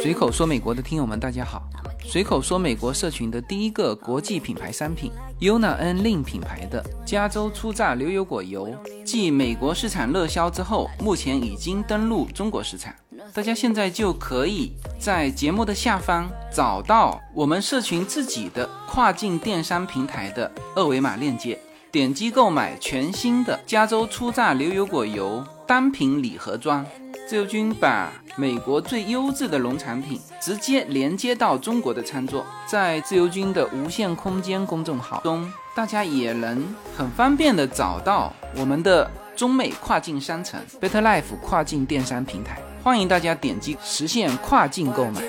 [0.00, 1.62] 随口说美国的听友们，大家好。
[2.06, 12.92] 随口说美国社群的第一个国际品牌商品，Yuna N Lin 品牌的加州初榨牛油果油，继美国市场热销之后，目前已经登陆中国市场。
[13.32, 21.58] 大家现在就可以在节目的下方找到我们社群自己的跨境电商平台的二维码链接，
[21.90, 26.84] 点击购买全新的加州初榨牛油果油单品礼盒装。
[27.26, 36.62] 自由军把美国最优质的农产品直接连接到中国的餐桌，在自由军的无限空间公众号中，大家也能
[36.94, 45.22] 很方便的找到我们的中美跨境商城 Better Life 跨境电商平台，欢迎大家点击实现跨境购买。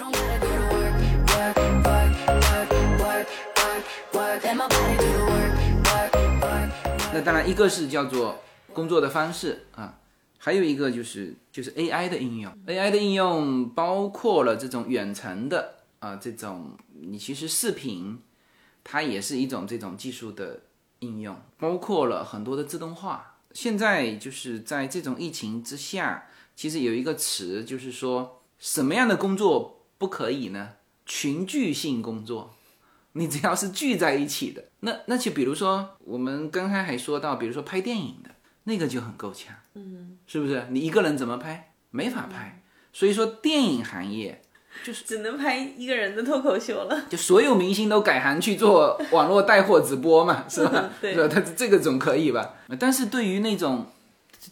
[7.14, 8.36] 那当然，一个是叫做
[8.74, 9.94] 工作的方式啊。
[10.46, 18.20] 还有一个就是就是 AI 的应用，AI 的应用包括了这种远程的啊，这种你其实视频，
[18.84, 20.62] 它也是一种这种技术的
[21.00, 23.40] 应用，包括了很多的自动化。
[23.54, 30.74] 现在就是在这种疫情之下，其实有一个词就是说什么样的工作不可以呢？
[31.08, 32.54] 群聚性工作，
[33.14, 38.30] 你只要是聚在一起的，那那就比如说我们刚才还说到，比如说拍电影的。
[38.66, 40.68] 那个就很够呛，嗯，是不是？
[40.70, 41.72] 你一个人怎么拍？
[41.92, 42.62] 没法拍。
[42.92, 44.42] 所以说，电影行业
[44.84, 47.06] 就是只能拍一个人的脱口秀了。
[47.10, 50.90] 就所有明星都改行去做网络带货直播嘛，是吧？
[51.02, 51.28] 对，是吧？
[51.28, 52.56] 他这个总可以吧？
[52.80, 53.88] 但是对于那种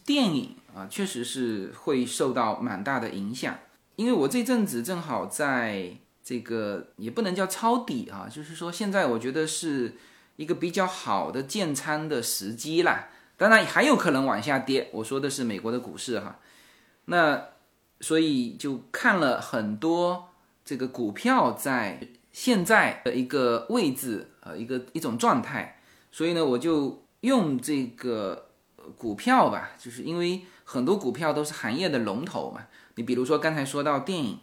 [0.04, 3.58] 电影啊，确实是会受到蛮大的影响。
[3.96, 5.90] 因为我这阵子正好在
[6.22, 9.94] 这个也不能叫抄底啊，就是说现在我觉得是
[10.36, 13.08] 一个比较好的建仓的时机啦。
[13.36, 16.38] 当然还有可能往下跌，我说的是美国的股市哈，
[17.06, 17.48] 那
[18.00, 20.28] 所以就看了很多
[20.64, 25.80] 这个股票在现在的一个位置呃一个一种状态，
[26.12, 28.50] 所以呢我就用这个
[28.96, 34.38] 股票吧，就是因为很多股票都是行业的龙头嘛，你比如说刚才说到电影，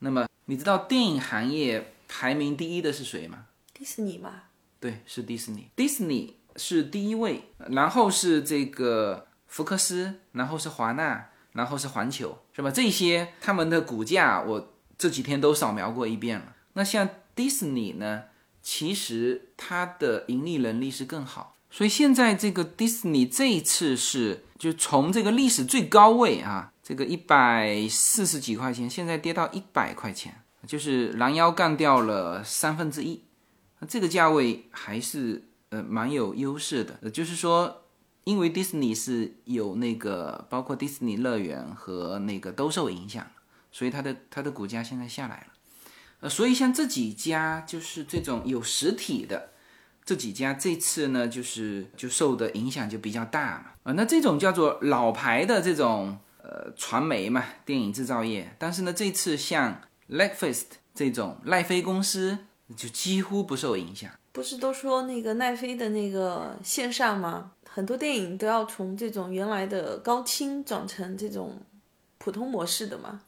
[0.00, 3.46] 那么你知道电影行业排名第一的是谁吗？
[3.72, 4.48] 迪士尼吧？
[4.80, 6.36] 对，是迪士尼，迪士尼。
[6.56, 12.70] 是第一位，然后是这个福克斯，然后是华纳，然后是环球，是吧？
[12.70, 16.54] 这些他们的股价我这几天都扫描过一遍了。
[16.74, 18.24] 那像迪士尼呢，
[18.62, 30.34] 其实它的盈利能力是更好，所以现在这个迪士尼这一次是就从这个历史最高位啊，这个一百四十几块钱，现在跌到一百块钱，
[30.66, 33.22] 就是拦腰干掉了三分之一，
[33.80, 35.44] 那这个价位还是。
[35.72, 37.84] 呃，蛮有优势的，就是说，
[38.24, 43.26] 因为迪士尼是有那个包括迪士尼乐园和那个都受影响，
[43.70, 45.46] 所以它的它的股价现在下来了，
[46.20, 49.52] 呃，所以像这几家就是这种有实体的
[50.04, 58.54] 这几家，这次呢就是就受的影响就比较大嘛，啊，那这种叫做老牌的这种呃传媒嘛，电影制造业。
[58.58, 60.64] 但是呢，这次像 Netflix
[60.94, 62.40] 这种奈飞公司
[62.76, 64.10] 就几乎不受影响。
[64.32, 67.52] 不是都说那个奈飞的那个线上吗？
[67.68, 71.60] 很多电影都要从这种原来的高清转成这种
[72.18, 73.20] 普通模式的嘛，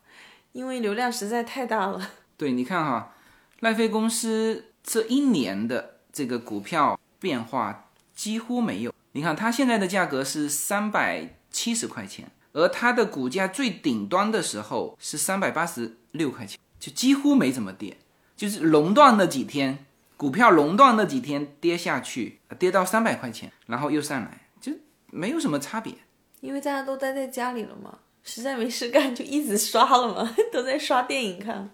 [0.53, 2.11] 因为流量实在太大了。
[2.37, 3.15] 对，你看哈，
[3.61, 8.93] 奈飞公司这一年的这个股票变化几乎没有。
[9.13, 17.97] 你看它现在的价格是三百七十块钱，而它的股价最顶端的时候是三百八十六块钱，就几乎没怎么跌。
[18.37, 19.87] 就是垄断那几天，
[20.17, 24.73] 股票熔断那几天跌下去，跌到三百块钱，然后又上来，就
[25.11, 25.95] 没有什么差别。
[26.41, 31.71] 因为大家都待在家里了嘛，实在没事干就一直刷了嘛， 都在刷电影看。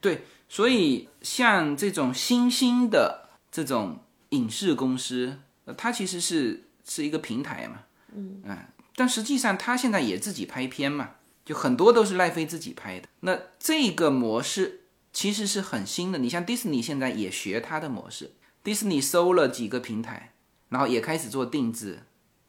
[0.00, 7.84] 对，所以像这种新兴的这种影视公司，呃，它其实是是一个平台嘛，
[8.14, 11.10] 嗯，哎，但实际上它现在也自己拍片嘛，
[11.44, 13.08] 就很多都是奈飞自己拍的。
[13.20, 14.83] 那这个模式
[15.14, 20.34] 其实是很新的，你像迪士尼现在也学它的模式，迪士尼收了几个平台，
[20.68, 22.00] 然后也开始做定制，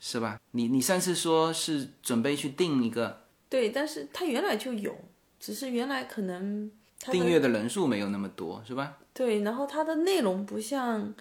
[0.02, 0.42] 是吧？
[0.52, 4.94] 你你上次说是准备去定一个，对，但是它原来就有，
[5.40, 6.70] 只是原来可能。
[7.12, 8.98] 订阅的人数没有那么多，是吧？
[9.14, 11.14] 对，然后它的内容不像，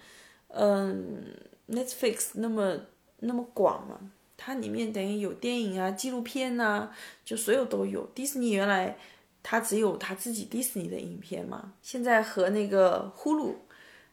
[0.48, 1.36] 嗯
[1.68, 2.74] ，Netflix 那么
[3.18, 3.98] 那么广嘛，
[4.36, 6.90] 它里面等于有电影啊、纪录片呐，
[7.22, 8.06] 就所有都有。
[8.14, 8.96] 迪士尼原来
[9.44, 13.54] 它只有它自己迪士尼的影片嘛，现在和那个呼噜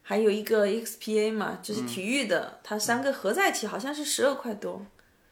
[0.04, 4.86] 还有一个 XPA 嘛，就是体育的，它三个合在一起好像是十二块多，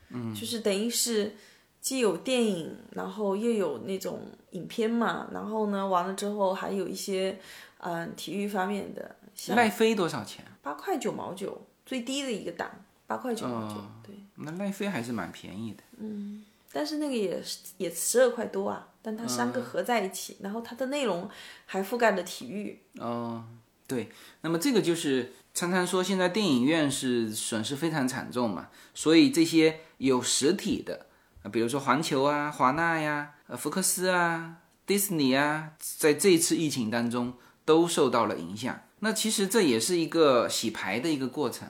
[0.09, 1.35] 嗯，就是等于是。
[1.81, 4.19] 既有电影，然后又有那种
[4.51, 7.39] 影片嘛，然后呢，完了之后还有一些，
[7.77, 9.15] 嗯，体育方面的。
[9.55, 10.43] 奈飞多少钱？
[10.61, 12.69] 八块九毛九，最低的一个档，
[13.07, 13.81] 八块九毛九。
[14.03, 15.81] 对，那奈飞还是蛮便宜的。
[15.99, 16.43] 嗯，
[16.73, 17.41] 但是那个也
[17.77, 21.29] 也十二块多啊，但它三个合在一起，然后它的内容
[21.65, 22.81] 还覆盖了体育。
[22.99, 23.43] 哦，
[23.87, 24.09] 对，
[24.41, 31.07] 那么这个就是常常说现在电影院是损失非常惨重嘛，所以这些有实体的。
[31.41, 37.33] 啊，比如说环球啊、华纳呀、呃福克斯啊、迪士尼啊，在这次疫情当中
[37.63, 38.81] 都受到了影响。
[38.99, 41.69] 那其实这也是一个洗牌的一个过程。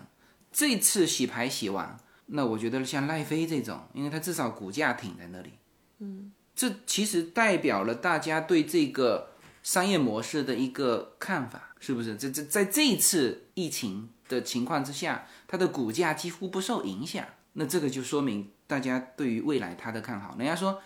[0.51, 5.51] 这次洗牌洗完，那我觉得像奈飞这种，因为它至少股价挺在那里，
[5.99, 9.30] 嗯，这其实代表了大家对这个
[9.64, 12.18] 商业模式的一个看法，是不是？
[12.18, 17.26] 这这在这一次疫情的情况之下，它的股价几乎不受影响。
[17.53, 18.51] 那这个就说明。
[18.68, 20.82] 大家对于未来它的看好，人家说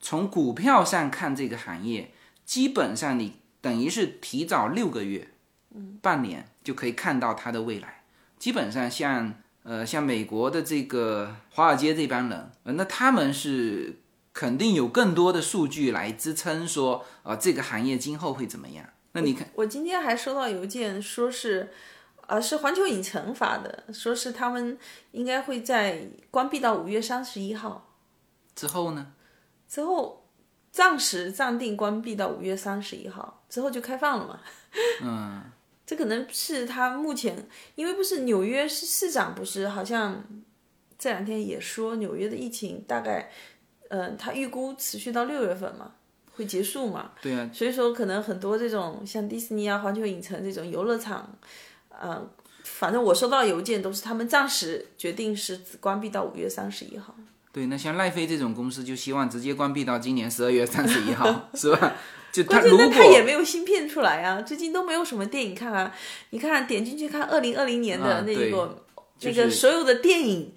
[0.00, 2.12] 从股票上看这个行业，
[2.44, 5.28] 基本上你等于是提早六个月，
[5.74, 8.04] 嗯，半年就可以看到它的未来。
[8.38, 13.98] 基本上像呃像美国的这个华尔街这帮人，那他们是
[14.38, 18.86] 肯定有更多的数据来支撑说呃这个行业今后会怎么样。
[19.10, 21.70] 那你看，我今天还收到邮件说是。
[22.28, 24.76] 呃，是环球影城发的，说是他们
[25.12, 27.94] 应该会在关闭到五月三十一号
[28.54, 29.14] 之后呢？
[29.66, 30.28] 之后
[30.70, 34.40] 暂时暂定关闭到五月三十一号之后就开放了嘛？
[35.02, 35.42] 嗯，
[35.86, 40.22] 这可能是他目前，因为不是纽约市市长不是好像
[40.98, 43.30] 这两天也说纽约的疫情大概，
[43.88, 45.92] 嗯，他预估持续到六月份嘛，
[46.36, 47.12] 会结束嘛？
[47.20, 51.36] 对啊，所以说可能很多这种像迪士尼啊、环球影城这种游乐场。
[52.00, 52.28] 嗯，
[52.62, 57.14] 反正我收到邮件都是他们暂时决定是只关闭到五月三十一号。
[57.50, 61.96] 对，那像奈飞这种公司就希望直接关闭到今年十二月三十一号， 是吧？
[62.30, 65.92] 就关键那他也没有新片出来啊，最近都没有什么电影看啊。
[66.30, 68.84] 你看点进去看二零二零年的那个
[69.22, 70.54] 那个所有的电影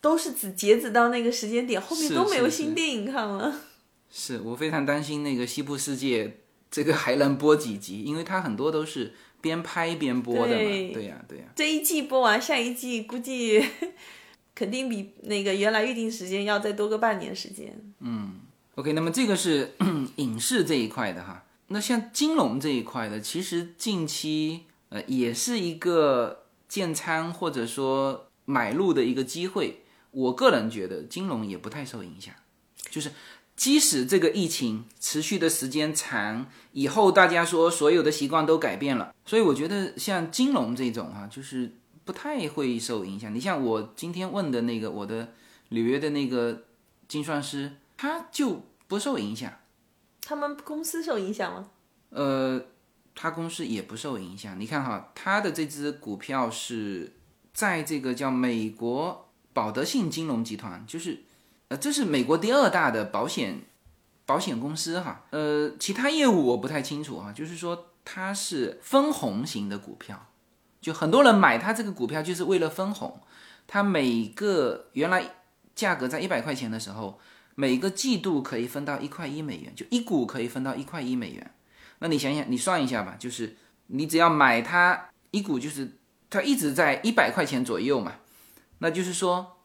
[0.00, 3.60] 都是只截止到那个时间点，后面都没有新电影看了。
[4.10, 6.38] 是我非常担心那个西部世界
[6.70, 9.12] 这个还能播几集，因为它很多都是。
[9.42, 11.44] 边拍边播的嘛，对呀对呀。
[11.56, 13.64] 这一季播完，下一季估计
[14.54, 17.74] 肯定比那个原来预定时间要再多个半年时间。
[18.00, 18.40] 嗯
[18.74, 19.72] ，OK，那么这个是
[20.16, 21.46] 影视这一块的哈。
[21.68, 29.80] 那像金融这一块的，其实近期呃也是一个建仓或者说买入的一个机会。
[30.10, 32.34] 我个人觉得金融也不太受影响，
[32.90, 33.10] 就是。
[33.56, 41.70] 即使这个疫情持续的时间长，以后大家说所有的习惯都改变了，所以我觉得像金融这种哈，就是
[42.06, 43.34] 不太会受影响。
[43.34, 45.34] 你像我今天问的那个我的
[45.68, 46.62] 纽约的那个
[47.06, 49.52] 精算师，他就不受影响。
[50.22, 51.68] 他们公司受影响吗？
[52.08, 52.64] 呃，
[53.14, 54.58] 他公司也不受影响。
[54.58, 57.12] 你看哈，他的这只股票是
[57.52, 61.22] 在这个叫美国保德信金融集团，就是。
[61.68, 63.60] 呃，这是美国第二大的保险
[64.26, 70.26] 保险公司哈，呃，其他业务我不太清楚哈，就是说它是分红型的股票，
[70.80, 73.20] 就很多人买它这个股票就是为了分红，
[73.68, 75.24] 它每个原来
[75.76, 77.20] 价格在一百块钱的时候，
[77.54, 81.54] 每个季度可以分到一块一美元，就一股可以分到一块一美元。
[82.00, 85.88] 那你想想，你算一下吧，就是你只要买它一股，就是
[86.28, 88.14] 它一直在一百块钱左右嘛，
[88.80, 89.56] 那就是说。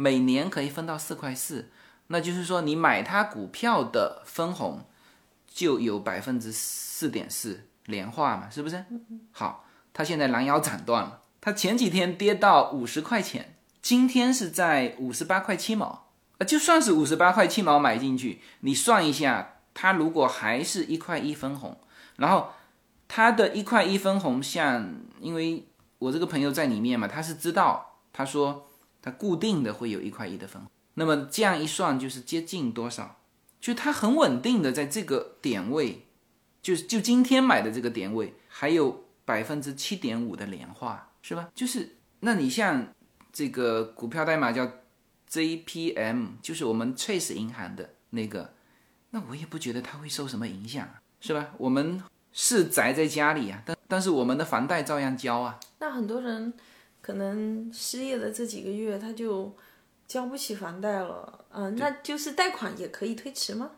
[0.00, 1.72] 每年可以分到四块四，
[2.06, 4.84] 那就是说你买它股票的分红
[5.48, 8.84] 就有百分之四点四年化嘛，是不是？
[9.32, 21.76] 好，它现在拦腰斩断了，它前几天跌到五十块钱，今天是在五十八块七毛，呃，就算是五十八块七毛买进去，你算一下，它如果还是一块一分红，
[22.18, 22.52] 然后
[23.08, 25.66] 它的一块一分红，像因为
[25.98, 27.87] 我这个朋友在里面嘛，他是知道，
[28.18, 28.64] 他说。
[29.00, 33.20] 它固定的会有一块一的分红，那么这样一算就是接近多少？
[33.60, 36.04] 就它很稳定的在这个点位，
[36.60, 41.48] 就是就今天买的这个点位，还有百分之七点五的年化，是吧？
[41.54, 42.88] 就是那你像
[43.32, 44.68] 这个股票代码叫
[45.30, 48.52] JPM，就是我们 Chase 银行的那个，
[49.10, 50.86] 那我也不觉得它会受什么影响，
[51.20, 51.50] 是吧？
[51.56, 52.02] 我们
[52.32, 55.60] 是宅在家里啊，但但是我们的房贷照样交啊。
[55.78, 56.52] 那很多人。
[57.08, 59.50] 可能失业的这几个月，他就
[60.06, 63.70] 交不起房贷了，嗯，那就是贷款也可以推迟吗？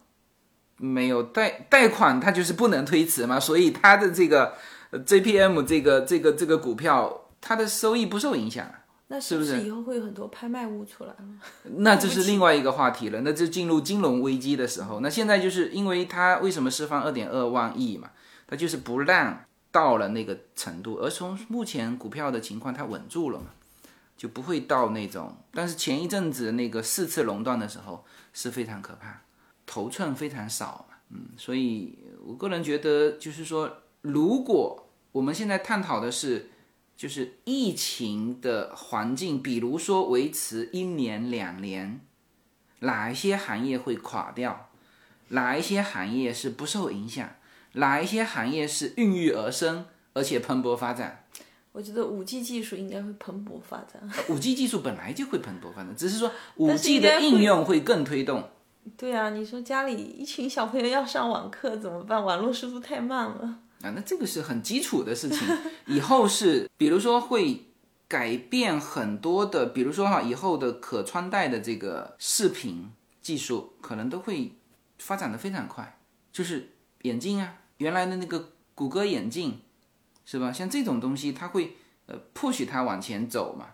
[0.78, 4.56] 没有贷贷款，它就是不能推迟嘛，所以它的这个
[4.90, 8.68] JPM 这个这个这个股票，它的收益不受影响，
[9.06, 11.24] 那是不是以后会有很多拍卖物出来了？
[11.78, 18.10] 那这是另外一个话题了，那就进入金融危机的时候，那现在就是因为它为什么释放二点二万亿嘛，
[18.48, 19.44] 它就是不让。
[19.72, 23.46] 到了那个程度，而从目前股票的情况，它稳住了嘛，
[24.16, 25.36] 就不会到那种。
[25.52, 29.22] 但是前一阵子那个四次熔断的时候是非常可怕，
[29.66, 36.50] 头寸非常少，嗯，所以我个人觉得，就是说，如果我们现在探讨的是，
[36.96, 42.00] 就是疫情的环境，比如说维持一年两年，
[42.80, 44.70] 哪一些行业会垮掉，
[45.28, 47.28] 哪一些行业是不受影响？
[47.72, 51.24] 哪一些行业是孕育而生，而且蓬勃发展？
[51.72, 54.02] 我觉得五 G 技术应该会蓬勃发展。
[54.28, 58.48] 五 G 技术本来就会蓬勃发展，只是说五 G 的应用会更推动。
[58.96, 62.24] 对啊，你说家里一群小朋友要上网课怎么办？
[62.24, 63.90] 网络速度太慢了啊！
[63.94, 65.46] 那这个是很基础的事情。
[65.86, 67.66] 以后是，比如说会
[68.08, 72.90] 改变很多的，比如说哈，以后的可穿戴的这个视频
[73.22, 74.54] 技术可能都会
[74.98, 76.00] 发展的非常快，
[76.32, 76.70] 就是
[77.02, 77.56] 眼镜啊。
[77.78, 79.62] 原来的那个谷歌眼镜，
[80.26, 80.52] 是吧？
[80.52, 83.68] 像这种东西，它会呃迫使它往前走嘛，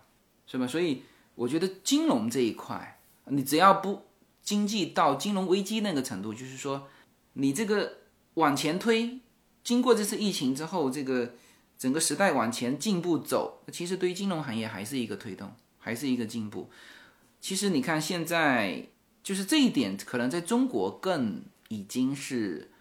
[0.45, 0.65] 是吧？
[0.65, 1.03] 所以
[1.35, 4.03] 我觉得金融这一块，你只要不
[4.41, 6.87] 经济到金融危机那个程度，就是说
[7.33, 7.97] 你这个
[8.35, 9.19] 往前推，
[9.61, 11.33] 经过这次疫情之后，这个
[11.77, 16.69] 整个时代往前进步走，其实对于金融行业还是一个推动，还是一个进步。
[17.41, 18.87] 其实你看现在
[19.21, 22.71] 就是这一点，可能在中国更已经是。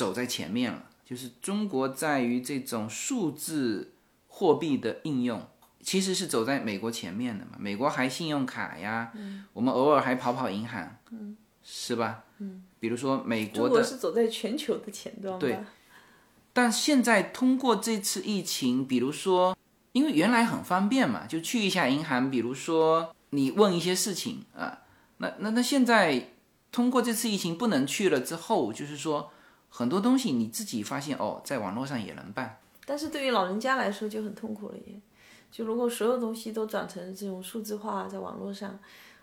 [0.00, 3.92] 走在前面了，就是中国在于这种数字
[4.28, 5.46] 货币的应用，
[5.82, 7.58] 其实是走在美国前面的嘛。
[7.58, 9.12] 美国还信用卡呀，
[9.52, 10.96] 我们偶尔还跑跑银行，
[11.62, 12.24] 是吧？
[12.38, 15.38] 嗯，比如说美国的，中国是走在全球的前端。
[15.38, 15.58] 对，
[16.54, 19.54] 但现在通过这次疫情，比如说，
[19.92, 24.78] 因为原来很方便嘛，就去一下银行，比如说你问一些事情啊，
[25.18, 26.30] 那那那现在
[26.72, 29.30] 通过这次疫情不能去了之后，就是说。
[29.70, 35.00] 很多东西你自己发现哦，在网络上也能办，但是对于老人家来说就很痛苦了耶。
[35.50, 38.78] 就如果所有东西都转成这种数字化，在网络上，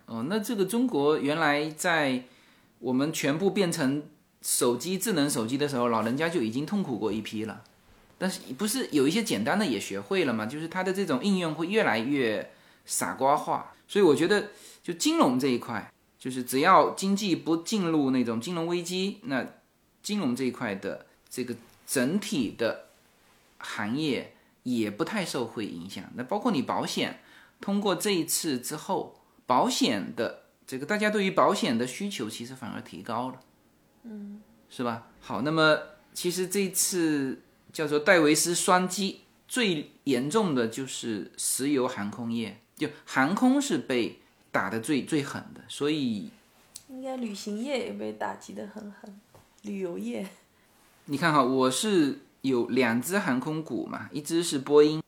[0.05, 2.23] 哦，那这个中国原来在
[2.79, 4.03] 我们全部变成
[4.41, 7.61] 手机智能手机的时候，老人家就已经痛苦过一批了。
[8.17, 10.45] 但是不是有一些简单的也学会了吗？
[10.45, 12.51] 就是它的这种应用会越来越
[12.85, 13.73] 傻瓜化。
[13.87, 14.47] 所以我觉得，
[14.81, 19.45] 就金融这一块，就是只要经济不进入那种金融危机，那。
[20.07, 21.53] 金融这一块的这个
[21.85, 22.85] 整体的
[23.57, 24.33] 行业
[24.63, 26.01] 也不太受会影响。
[26.15, 27.19] 那包括你保险，
[27.59, 33.39] 通过这一次之后，保险的这个大家对于保险的需求其实反而提高了，
[34.03, 35.09] 嗯，是吧？
[35.19, 35.77] 好，那么
[36.13, 37.41] 其实这次
[37.73, 44.21] 叫做戴维斯双击，最严重的就是石油航空业，就航空是被
[44.53, 46.29] 打的最最狠的，所以
[46.87, 49.19] 应该旅行业也被打击的很狠。
[49.67, 50.25] 旅游业，
[51.05, 55.03] 你看哈，我是有两只航空股嘛，一只是波音，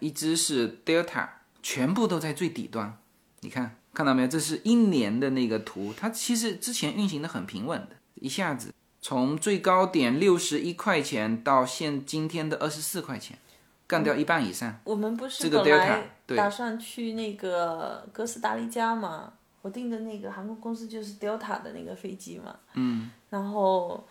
[0.00, 1.28] 一只是 Delta，
[1.62, 2.98] 全部都在最底端。
[3.40, 4.28] 你看看到没有？
[4.28, 13.38] 这是一年的那个图，它其实之前运行的很平稳的，一下子从最高点六十一块钱到现今天的二十四块钱，
[13.86, 14.80] 干掉一半以上。
[14.84, 19.34] 我们不是这个本 Delta，打算去那个哥斯达黎加嘛？
[19.68, 22.56] 我订的那个航空公司就是 Delta 的那个飞机嘛。
[22.72, 23.10] 嗯。
[23.28, 24.02] 然后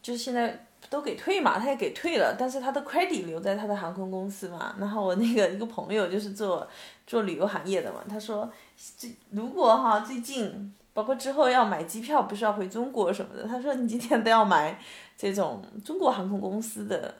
[0.00, 4.74] 就是现在都给退嘛，他也给退了，但是他的 credit 留在他的航空公司嘛。
[4.78, 6.66] 然后我那个一个朋友就是做
[7.06, 8.50] 做旅游行业的嘛，他说
[8.96, 14.78] 这如果哈最近包括之后要买机票，不是要回中国什么的，他说你今天都要买
[15.16, 17.14] 这种中国航空公司的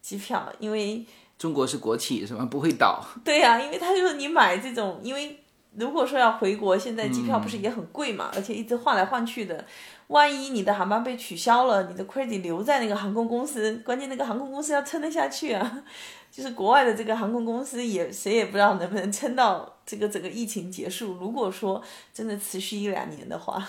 [0.00, 1.04] 机票，因为
[1.38, 2.44] 中国是国企是吧？
[2.46, 3.04] 不会倒。
[3.24, 5.42] 对呀、因为他就说你买这种，因为
[5.76, 9.64] 如果说要回国，现在机票不是也很贵嘛，而且一直换来换去的，
[10.08, 15.82] 万一你的航班被取消了，你的 credit 留在那个航空公司，关键那个航空公司要撑得下去啊。
[16.30, 21.14] 就是国外的这个航空公司也谁也不知道能不能撑到这个整个疫情结束。
[21.14, 21.82] 如果说
[22.14, 23.66] 真的持续一两年的话，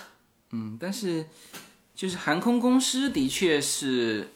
[0.52, 1.26] 嗯，但是
[1.96, 4.30] 就是航空公司的确是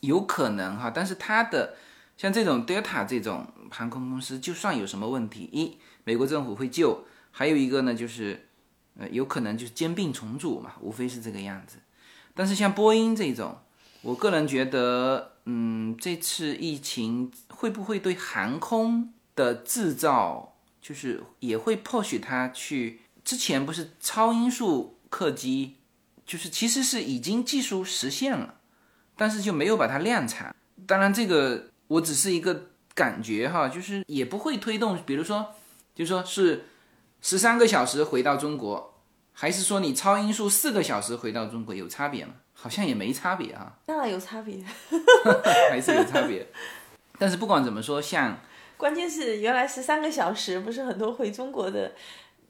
[0.00, 1.74] 有可能哈，但是它的
[2.18, 8.48] 像这种 Delta 这种航空公司，就算有什么问题，一美国政府会救，还有一个呢就是
[8.98, 11.78] 呃有可能就是兼并重组嘛，无非是这个样子。
[12.34, 13.58] 但是像波音这种，
[14.02, 23.00] 我个人觉得，嗯，这次疫情会不会对航空的制造，就是也会迫使它去？
[23.22, 25.76] 之前不是超音速客机，
[26.24, 28.54] 就是其实是已经技术实现了，
[29.16, 30.54] 但是就没有把它量产。
[30.86, 35.54] 当然，这个我只是一个感觉哈，就是也不会推动，比如说，
[35.94, 36.64] 就说是
[37.20, 38.94] 十三个小时回到中国，
[39.32, 42.34] 还是说你超音速四个小时回到中国有差别吗？
[42.52, 44.62] 好像也没差别啊，当然有差别。
[45.70, 46.46] 还是有差别。
[47.18, 48.38] 但是不管怎么说，像
[48.76, 51.92] 关键是原来十三个小时，不是很多回中国的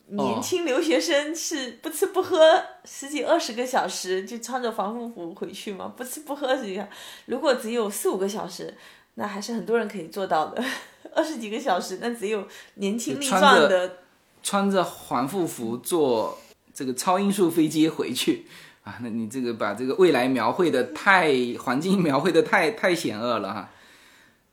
[0.06, 6.88] 年轻留学生是不吃不喝十几二十个小时，就穿着防护服回去嘛，不吃不喝实际上，
[7.26, 8.76] 如果只有四五个小时，
[9.14, 10.62] 那还是很多人可以做到的。
[11.14, 13.98] 二十几个小时，那只有年轻力壮的，
[14.42, 16.38] 穿着防护服坐
[16.72, 18.46] 这个超音速飞机回去
[18.84, 23.70] 啊，那你这个把这个未来描绘的太环境描绘的太太险恶了哈。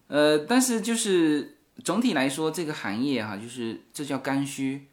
[0.08, 4.88] 呃，但是就是总体来说，这个行业哈，就是这叫刚需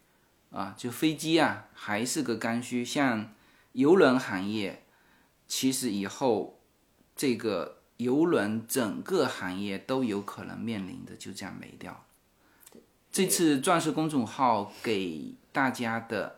[0.51, 2.85] 啊，就飞机啊还是个刚需。
[2.85, 3.33] 像
[3.73, 4.83] 邮轮行业，
[5.47, 6.59] 其实以后
[7.15, 12.05] 这个邮轮整个行业都有可能面临的就这样没掉。
[13.15, 16.37] 这次钻石公众号给大家的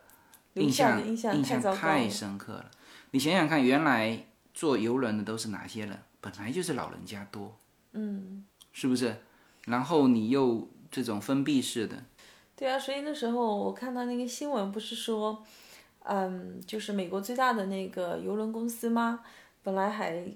[0.53, 2.69] 印象印象印太深刻了。
[3.09, 5.99] 你想想看，原来坐游轮的都是哪些人？
[6.21, 7.57] 本来就是老人家多，
[7.93, 9.15] 嗯，是不是？
[9.65, 11.97] 然后你又这种封闭式的，
[12.55, 15.43] 对啊，所以那时候我看到那个新闻，不是说，
[16.03, 19.21] 嗯，就是美国最大的那个游轮公司吗？
[19.63, 20.31] 本来还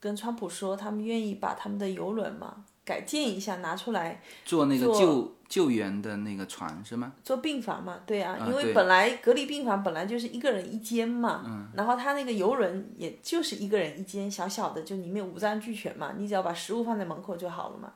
[0.00, 7.12] 跟川普说，他们愿意把他们的游轮嘛改建一下，拿出来做那个做救救援的那个船是吗？
[7.24, 17.94] 做病房嘛，对啊，因为本来隔离病房本来就是一个人一间嘛，嗯，然后他那个游轮也就是一个人一间小小的，就里面五脏俱全嘛，你只要把食物放在门口就好了嘛。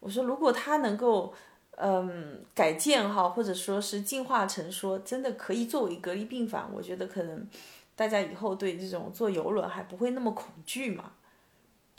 [0.00, 1.32] 我说如果他能够，
[1.76, 7.46] 嗯，改建哈，或者说是进化成说真的可以作为隔离病房，我觉得可能
[7.94, 11.12] 大家以后对这种坐游轮还不会那么恐惧嘛。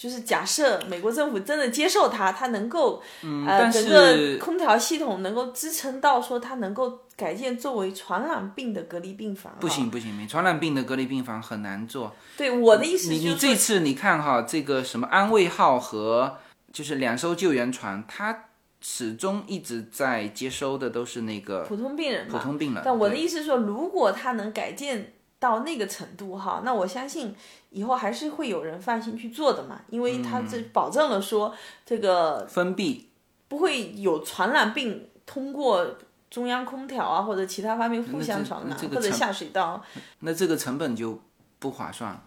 [0.02, 9.56] 就是假设美国政府真的接受它，它能够，嗯，呃，整个空调系统能够支撑到说它能够改建作为传染病的隔离病房。
[9.60, 9.92] 不行。
[9.92, 12.16] 不行，没传染病的隔离病房很难做。
[12.36, 16.38] 对我的意思你你就是说，这次你看哈，这个什么安慰号和
[16.74, 18.46] 就是两艘救援船，它
[18.82, 22.28] 始终一直在接收的都是那个普通病人。
[22.28, 22.82] 普通病人。
[22.84, 27.36] 但我的意思是说，如果它能改建到那个程度哈，那我相信
[27.72, 31.52] 以后还是会有人放心去做的嘛，因为他这保证了说
[31.84, 33.10] 这个封闭
[33.48, 35.98] 不会有传染病通过
[36.30, 39.84] 中央空调啊或者其他方面互相传染或者下水道。
[40.20, 41.20] 那这个成本就
[41.58, 42.22] 不划算了。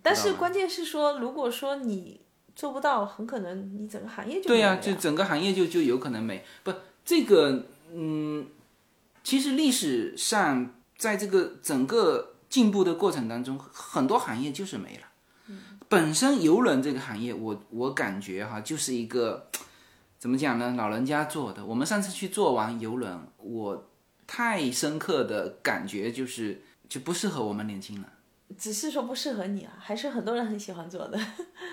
[0.00, 2.20] 但是关键是说，如果说你
[2.54, 6.72] 做不到，很可能你整个行业就对呀、就整个行业就就有可能没不
[7.04, 8.46] 这个嗯，
[9.24, 15.56] 其实历史上在这个整个进步的过程当中，很多行业就是没了。
[15.88, 19.50] 本身游轮这个行业，我我感觉哈，就是一个
[20.20, 20.72] 怎么讲呢？
[20.76, 21.66] 老人家做的。
[21.66, 23.90] 我们上次去做完游轮，我
[24.24, 28.04] 太深刻的感觉就是就不适合我们年轻人。
[28.56, 31.18] 只是说不适合你啊，还是很多人很喜欢做的。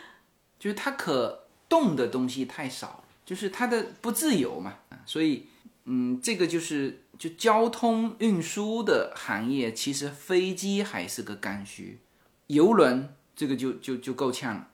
[0.58, 4.74] 就是它可动的东西太少，就是它的不自由嘛，
[5.06, 5.46] 所以
[5.86, 12.00] 嗯，这个就是就交通运输的行业，其实飞机还是个刚需，
[12.48, 14.70] 游轮这个就就就够呛了。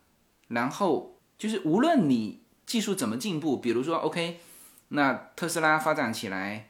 [0.48, 4.40] 然后就是无论你技术怎么进步，比如说 OK，
[4.88, 6.70] 那特斯拉发展起来，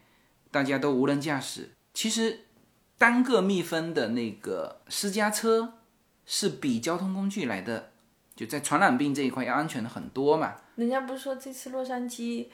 [0.50, 2.46] 大家都无人驾驶，其实
[2.98, 5.74] 单个密封的那个私家车
[6.26, 7.92] 是比交通工具来的，
[8.34, 10.56] 就在传染病这一块要安全的很多嘛。
[10.74, 12.46] 人家不是说这次洛杉矶，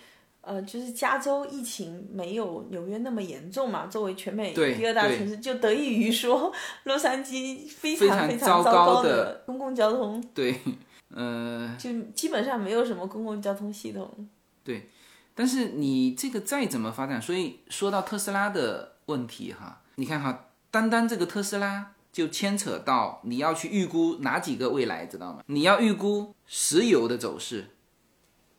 [0.47, 3.87] 呃，就是加州疫情没有纽约那么严重嘛？
[3.87, 6.53] 作为全美第二大城市，就得益于说
[6.85, 10.61] 洛杉矶非非常非常糟糕的公共交通，对，
[11.09, 14.29] 呃，就基本上没有什么公共交通系统。
[14.63, 14.89] 对
[15.35, 25.43] 但是你这个再怎么发展，所以说到特斯拉的问题哈，你看哈，单单这个特斯拉就牵扯到你要去预估哪几个未来，知道吗？
[25.47, 27.71] 你要预估石油的走势，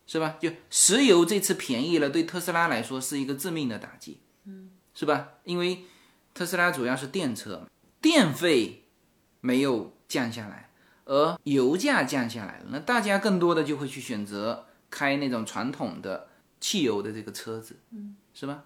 [0.07, 0.37] 是吧？
[0.39, 5.29] 就石油这次便宜了，对特斯拉来说是一个致命的打击，嗯，是吧？
[5.43, 5.85] 因为
[6.33, 7.67] 特斯拉主要是电车，
[8.01, 8.85] 电费
[9.41, 10.69] 没有降下来，
[11.05, 16.29] 而油价降下来了，那大家更多的就会去选择开那种传统的。
[16.57, 18.63] 汽油的这个车子，嗯，是吧？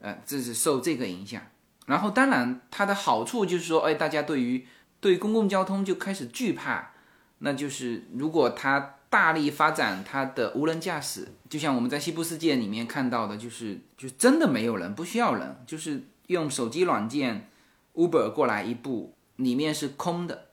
[0.00, 1.42] 呃，这是受这个影响。
[1.86, 4.64] 然后，当然它的好处就是说，哎，大家对于
[5.00, 6.92] 对公共交通就开始惧怕。
[7.38, 17.50] 那就是如果它大力发展它的无人驾驶，就像我们在西部世界里面看到的，就是就真的没有人，不需要人，就是用手机软件
[17.94, 20.46] Uber 过来一步，里面是空的，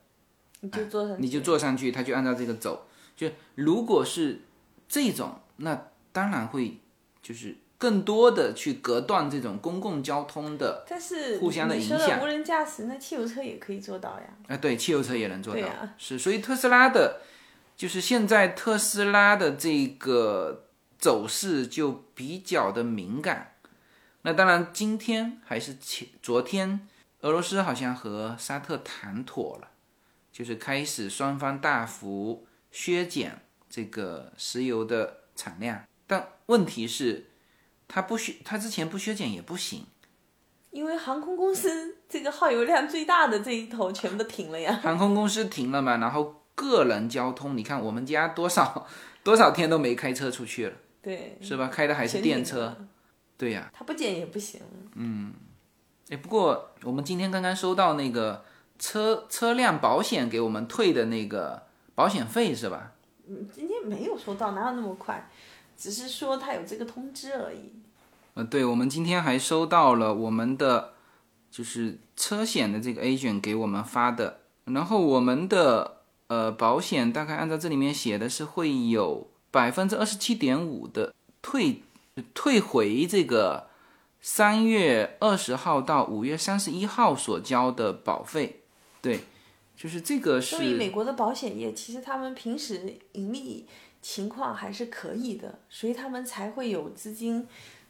[0.60, 2.86] 你就坐上去，你就坐上去，它就按照这个走。
[3.16, 4.42] 就如果是
[4.86, 6.80] 这种，那当然会。
[7.20, 14.24] 就是更多的去隔断这种公共交通的，但是互相的影响无人驾驶，那汽油车也可以做到呀。
[14.46, 17.20] 啊，对，汽油车也能做到，是，所以特斯拉的，
[17.78, 20.66] 就是现在特斯拉的这个
[20.98, 23.54] 走势就比较的敏感。
[24.22, 26.88] 那当然，今天还是前昨天，
[27.20, 29.68] 俄罗斯好像和沙特谈妥了，
[30.32, 35.84] 就是开始双方大幅削减这个石油的产量。
[36.08, 37.30] 但问题是，
[37.86, 39.86] 它不削，它之前不削减也不行。
[40.72, 44.80] 因为航空公司这个耗油量最大的这一头全部都停了呀。
[44.82, 48.84] 航空公司停了嘛，然后个人交通，你看我们家多少
[49.22, 51.68] 多少天都没开车出去了，对，是吧？
[51.68, 52.76] 开的还是电车，
[53.36, 54.60] 对呀、它不减也不行。
[54.94, 55.32] 嗯
[56.08, 58.44] 哎，不过我们今天刚刚收到那个
[58.78, 61.62] 车车辆保险给我们退的那个
[61.94, 62.92] 保险费是吧？
[63.28, 65.30] 嗯今天没有收到，哪有那么快？
[65.76, 67.72] 只是说他有这个通知而已。
[68.34, 70.94] 呃，对，我们今天还收到了我们的
[71.50, 75.97] 就是车险的这个 agent 给我们发的，然后我们的
[76.28, 81.82] 呃保险大概按照这里面写的是会有百分之二十七点五的退
[82.32, 83.68] 退回这个
[84.20, 88.60] 三月二十号到五月三十一号所交的保费，
[89.00, 89.20] 对，
[89.76, 93.66] 就是这个是所以美国的保险业其实他们平时盈利
[94.02, 97.46] 情况还是可以的，所以他们才会有资金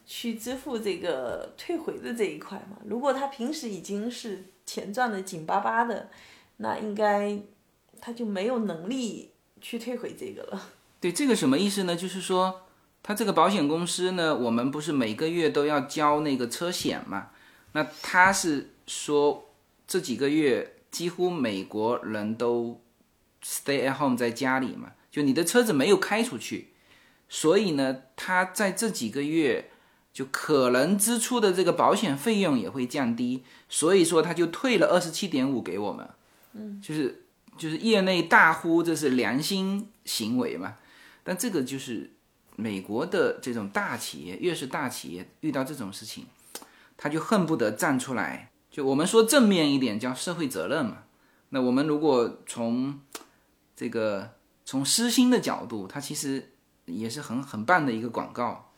[0.07, 2.77] 去支付这个退回的这一块嘛。
[2.85, 6.11] 如果他平时已经是钱赚的紧巴巴的，
[6.59, 7.41] 那应该
[8.01, 9.31] 他就没有能力
[9.61, 10.71] 去退回这个了。
[11.01, 11.95] 对，这个什么意思呢？
[11.95, 12.63] 就是说，
[13.03, 17.31] 他这个保险公司呢，我们不是每个月都要交那个车险嘛？
[17.73, 19.51] 那他是说
[19.87, 22.81] 这几个月几乎美国人都
[23.43, 26.69] stay at home 在家里嘛，就你的车子没有开出去，
[27.29, 29.71] 所以呢，他在这几个月
[30.13, 36.09] 就可能支出的这个保险费用也会降低，所以说他就退了二十七点五给我们，
[36.55, 37.27] 嗯，就是
[37.59, 40.77] 就是业内大呼这是良心行为嘛。
[41.25, 42.13] 但这个就是
[42.57, 46.27] 美国的这种大企业，越是大企业遇到这种事情，
[46.97, 48.51] 他就恨不得站出来。
[48.71, 51.05] 就我们说正面一点，叫社会责任嘛。
[51.51, 53.01] 那我们如果从
[53.75, 54.35] 这个
[54.65, 56.53] 从私心的角度，它其实
[56.85, 58.73] 也是很很棒的一个广告。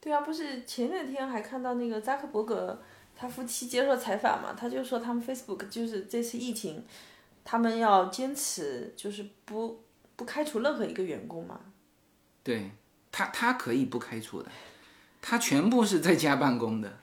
[0.00, 2.80] 对啊，不是前两天还看到那个扎克伯格
[3.16, 6.84] 他夫妻接受采访嘛，他就说他们 Facebook 就是这次疫情，
[7.50, 9.82] 他们要坚持就是不
[10.16, 11.58] 不开除任何一个员工嘛。
[12.42, 12.70] 对
[13.10, 14.50] 他，他可以不开除的，
[15.22, 16.98] 他全部是在家办公的。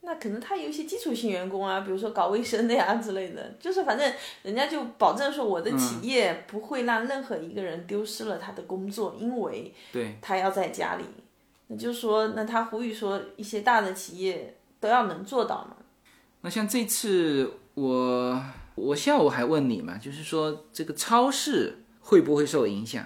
[0.00, 4.10] 那可能他有一些基础性员工啊，比如说搞卫生的呀之类的，就是反正
[4.42, 11.04] 人家就保证说我的企业不会让任何一个人丢失了他的工作，因为对他要在家里。
[11.66, 15.76] 那就是说，那他呼吁说一些大的企业都要能做到嘛。
[16.40, 18.42] 那像这次我
[18.80, 23.04] 我下午还问你嘛，就是说这个超市会不会受影响？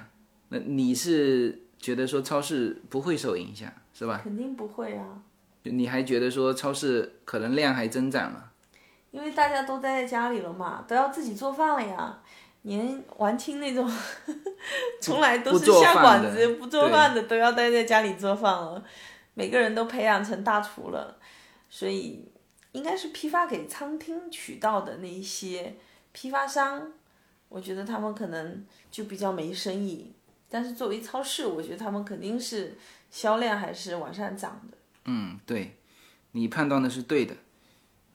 [0.51, 4.21] 那你是觉得说超市不会受影响是吧？
[4.23, 5.05] 肯定不会啊。
[5.65, 8.53] 你还觉得说超市可能量还增长了？
[9.11, 12.19] 因为大家都待在家里了嘛，都要自己做饭了呀。
[12.63, 13.91] 连王清那种
[15.01, 18.83] 从来都是下馆子不做饭的，都要待在家里做饭了。
[19.35, 21.17] 每个人都培养成大厨了，
[21.69, 22.27] 所以
[22.75, 25.75] 应该是批发给餐厅渠道的那一些
[26.13, 26.93] 批发商，
[27.49, 30.13] 我觉得他们可能就比较没生意。
[30.51, 32.77] 但是作为超市，我觉得他们肯定是
[33.11, 34.77] 销量还是往上涨的。
[35.07, 35.77] 嗯，对，
[36.33, 37.35] 你判断的是对的。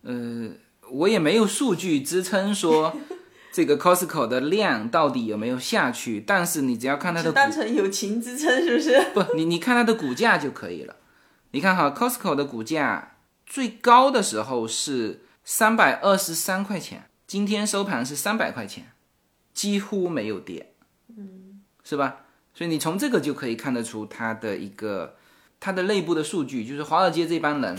[0.03, 0.51] 呃，
[0.91, 2.95] 我也没有数据支撑说。
[3.51, 6.21] 这个 Costco 的量到底有没有下去？
[6.21, 9.01] 但是你只要看它的，单纯友情支撑是不是？
[9.11, 10.97] 不，你你看它的股价就可以了。
[11.49, 13.17] 你看哈，Costco 的股价
[13.49, 18.93] 最高的时候是三百二十三块钱，今天收盘是三百块钱，
[19.53, 20.73] 几乎没有跌，
[21.17, 22.21] 嗯，是吧？
[22.53, 25.17] 所以你从这个就可以看得出它的一个
[25.59, 27.77] 它的内部的数据，就是华尔街这帮人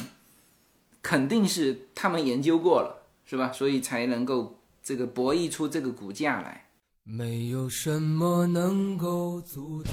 [1.00, 3.50] 肯定是他们研究过了，是吧？
[3.50, 4.58] 所以才能够。
[4.82, 6.70] 这个博弈出这个股价来，
[7.04, 9.92] 没有什么能够阻挡，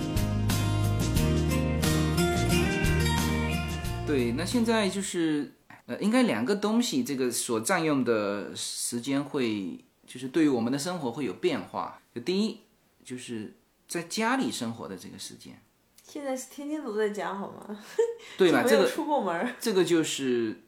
[4.11, 5.53] 对，那现在就是
[5.85, 9.85] 呃，应该两个东西，这个所占用的时间会。
[10.05, 12.01] 就是对于我们的生活会有变化。
[12.13, 12.59] 就第一，
[13.01, 13.55] 就是
[13.87, 15.57] 在家里生活的这个时间。
[16.03, 17.79] 现在是天天都在家，好吗？
[18.37, 18.65] 对吧？
[18.67, 19.55] 这个出过门。
[19.57, 20.63] 这个就是，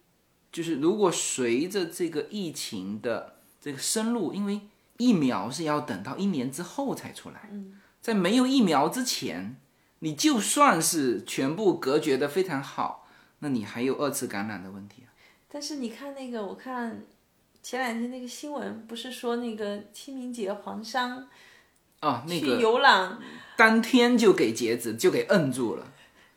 [0.49, 4.61] 就是如果随着这个疫情的这个深入，因为
[4.95, 7.49] 疫苗是要等到一年之后才出来。
[7.51, 7.81] 嗯。
[7.99, 9.57] 在没有疫苗之前，
[9.99, 13.02] 你就算是全部隔绝的非常好，
[13.43, 15.13] 那你还有二次感染的问题啊。
[15.47, 17.03] 但是你看那个，我看。
[17.65, 21.25] 前两天那个新闻不是说那个清明节黄山，
[22.01, 23.17] 啊，那个去游览，
[23.55, 25.87] 当天就给截止，就给摁住了。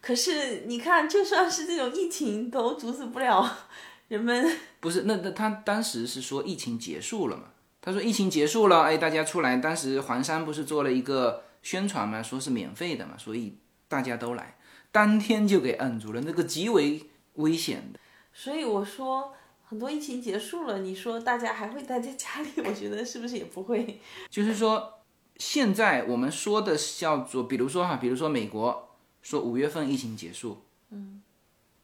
[0.00, 3.58] 可是你看，就算是这种疫情都阻止不了
[4.06, 4.56] 人们。
[4.78, 7.46] 不是，那那他当时是说疫情结束了嘛？
[7.82, 9.56] 他说疫情结束了，哎，大家出来。
[9.56, 14.55] 当时黄山不是做了一个宣传嘛，说是免费的嘛，所以大家都来，
[14.96, 18.00] 当天就给摁住了，那个极为危险的。
[18.32, 19.34] 所以我说。
[19.68, 22.48] 很多疫情结束了，你说大家还会待在家里？
[22.64, 24.00] 我觉得是不是也不会？
[24.30, 25.00] 就是说，
[25.38, 31.20] 现在我们说的叫做，比如说哈，比如说美国说五月份疫情结束，嗯，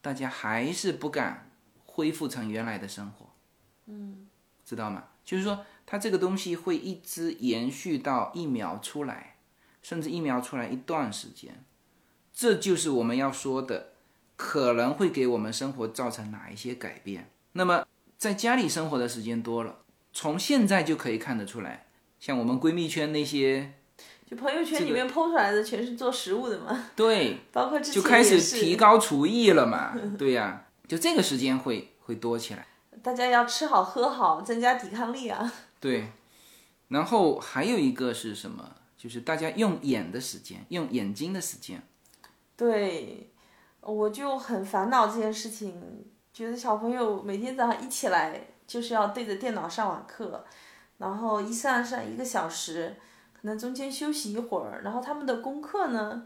[0.01, 1.51] 大家还是不敢
[1.85, 3.27] 恢复成原来的生活，
[3.87, 4.27] 嗯，
[4.63, 5.03] 知道吗？
[5.25, 9.35] 就是说，它这个东西会一直延续到疫苗出来，
[9.81, 11.65] 甚至疫苗出来一段时间，
[12.33, 13.89] 这就是我们要说的，
[14.35, 17.29] 可能会给我们生活造成哪一些改变。
[17.53, 17.85] 那么
[18.17, 19.77] 在家里生活的时间多了，
[20.11, 21.85] 从现在就可以看得出来，
[22.19, 23.73] 像我们闺蜜圈那些，
[24.25, 26.89] 就朋友圈里面 PO 出来的全是做食物的嘛。
[26.95, 29.93] 对， 包括就开始提高厨艺了嘛。
[30.17, 32.65] 对呀，就这个时间会会多起来。
[33.03, 35.53] 大家要吃好喝好，增加抵抗力啊。
[35.79, 36.07] 对，
[36.87, 38.71] 然后还有一个是什么？
[38.97, 41.83] 就是大家用眼的时间，用眼睛的时间。
[42.63, 43.29] 对，
[43.81, 46.05] 我就很烦恼这件事情。
[46.31, 50.45] 觉得小朋友每天早上一起来就是要对着电脑上网课，
[50.97, 52.95] 然后一上上一个小时，
[53.33, 56.25] 可能中间休息一会儿，然后他们的功课呢，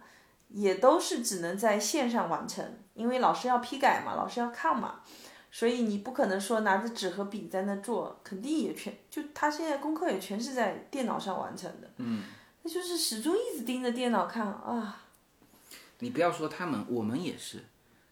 [0.50, 2.64] 也都是只能在线上完成，
[2.94, 5.02] 因为老师要批改嘛，老师要看嘛，
[5.52, 12.22] 所以你不可能说拿着纸和笔在那做，肯定也全就他现在功课也全是在电脑上完成的，嗯，
[12.62, 15.02] 那就是始终一直盯着电脑看啊。
[16.00, 17.66] 你不要说他们，我们也是，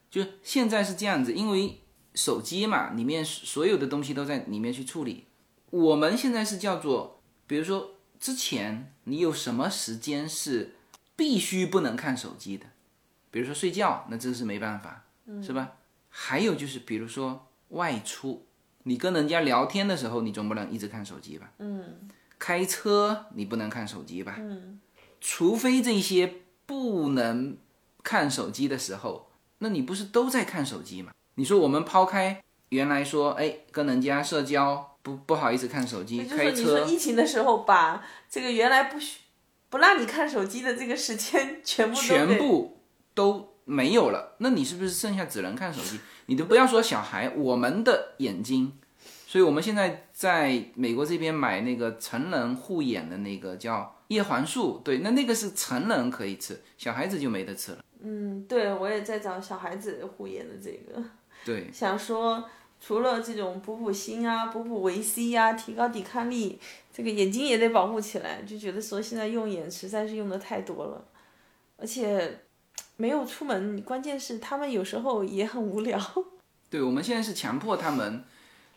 [0.10, 1.80] 就现在是这样子，因为。
[2.18, 5.26] 手机嘛，里面所有的东西都在里面去处理。
[5.70, 10.76] 我们现在是叫做，比如说之前你有什么时间是
[11.18, 12.68] 必须不能看手机的？
[13.32, 15.04] 比如说睡觉，那真是没办法，
[15.44, 15.74] 是吧？
[16.08, 18.46] 还有就是，比如说外出，
[18.84, 21.52] 你跟人家聊天的时候，你总不能一直看手机吧？
[21.60, 22.10] 嗯。
[22.40, 24.38] 开车你不能看手机吧？
[24.40, 24.80] 嗯。
[25.20, 26.34] 除非这些
[26.66, 27.58] 不能
[28.06, 29.28] 看手机的时候，
[29.58, 31.12] 那你不是都在看手机吗？
[31.34, 36.58] 你说我们抛开原来说，哎，跟人家社交不不好意思看手机，开车。
[36.58, 39.22] 你说疫情的时候，把这个原来不许
[39.72, 42.78] 不让你看手机的这个时间全部全部
[43.16, 46.00] 都没有了，那你是不是剩下只能看手机？
[46.28, 48.78] 你都不要说小孩，我们的眼睛，
[49.26, 57.84] 所以我们现在在美国这边买那个成人护眼的那个叫叶黄素，对，那那个是成人可以吃，小孩子就没得吃了。
[58.02, 61.04] 嗯，对，我也在找小孩子护眼的这个。
[61.44, 62.44] 对， 想说
[62.80, 66.60] 除了这种补补锌啊、补补维 C 呀、提高抵抗力，
[66.94, 68.44] 这个眼睛也得保护起来。
[68.44, 71.04] 就觉得说现在用眼实在是用的太多了，
[71.78, 72.42] 而且
[72.98, 76.00] 没有出门，关键是他们有时候也很无聊。
[76.70, 78.24] 对，我们现在是强迫他们，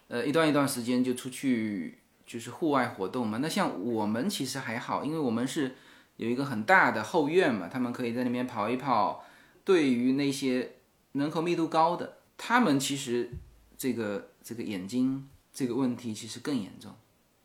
[0.09, 1.99] 呃，一段一段时间就出去
[2.29, 3.39] 就是户外活动嘛。
[3.39, 5.75] 那像我们其实还好，因为我们是。
[6.19, 9.25] 有一个很大的后院嘛，他们可以在那边跑一跑。
[9.63, 10.73] 对于那些
[11.13, 13.31] 人口密度高的，他们其实
[13.77, 16.93] 这个这个眼睛这个问题其实更严重。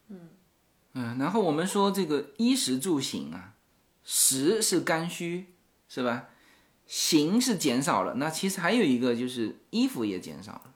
[0.08, 0.30] 嗯
[0.94, 3.54] 嗯，然后我们说这个衣食住行啊，
[4.04, 5.54] 食是刚需
[5.88, 6.30] 是吧？
[6.88, 10.73] 行是减少了，那其实还有一个就是衣服也减少了。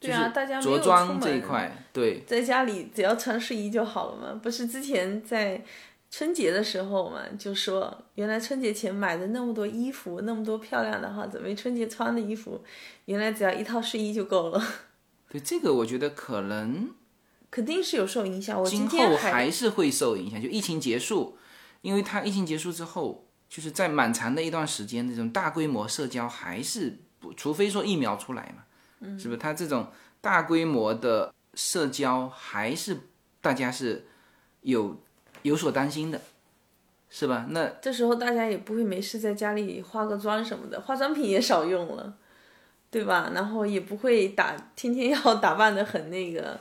[0.00, 5.64] 对啊，大家着装这一块，对，在家里只要穿睡衣就好了嘛，不是之前在。
[6.12, 12.64] 春节的时候嘛，就说原来春节前买的那么多衣服，那么多漂亮的哈，准备春节穿的衣服，
[13.04, 14.60] 原来只要一套睡衣就够了。
[15.30, 16.90] 对这个，我觉得可能
[17.48, 18.60] 肯定是有受影响。
[18.60, 20.42] 我今后还是会受影响。
[20.42, 21.38] 就疫情结束，
[21.80, 28.64] 因为它疫情结束之后，就是在蛮长的一段时间，这种大规模社交还是不，除非说疫苗出来嘛，
[29.00, 29.38] 嗯，是不是？
[29.38, 29.88] 它这种
[30.20, 32.96] 大规模的社交还是
[33.40, 34.06] 大家是
[34.62, 34.96] 有。
[35.42, 36.20] 有所担心的，
[37.08, 37.46] 是吧？
[37.48, 42.14] 那这时候大家也不会没事在家里化个妆什么的，化妆品也少用了，
[42.90, 43.32] 对吧？
[43.34, 46.60] 然后也不会打，天天要打扮的很那个，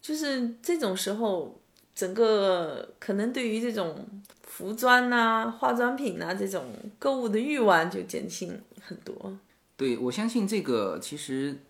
[0.00, 1.60] 就是这种时候，
[1.92, 4.06] 整个可能对于这种
[4.44, 6.64] 服装呐、化妆品呐这种
[7.00, 9.36] 购物的欲望就减轻很多。
[9.76, 11.62] 对，我相信这个其实，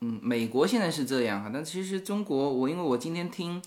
[0.00, 3.62] 嗯，美国现在是这样哈，但其实中国，我因为我今天听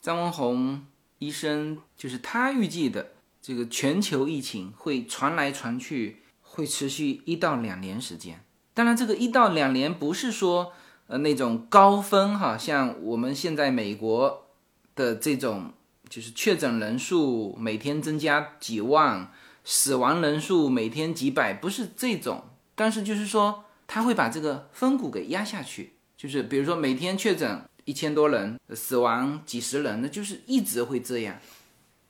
[0.00, 0.84] 张文宏。
[1.18, 8.44] 医生就是他预计的这个全球疫情会传来传去，会持续一到两年时间。
[8.74, 10.72] 当然，这个一到两年不是说
[11.06, 14.48] 呃那种高峰哈，像我们现在美国
[14.96, 15.72] 的这种，
[16.08, 19.30] 就是确诊人数每天增加几万，
[19.62, 22.42] 死亡人数每天几百，不是这种。
[22.74, 27.62] 但是就是说，他会把这个峰谷给压下去，就是比如说每天确诊。
[27.84, 31.36] 一千多人死亡，几十人，那就是一直会这样，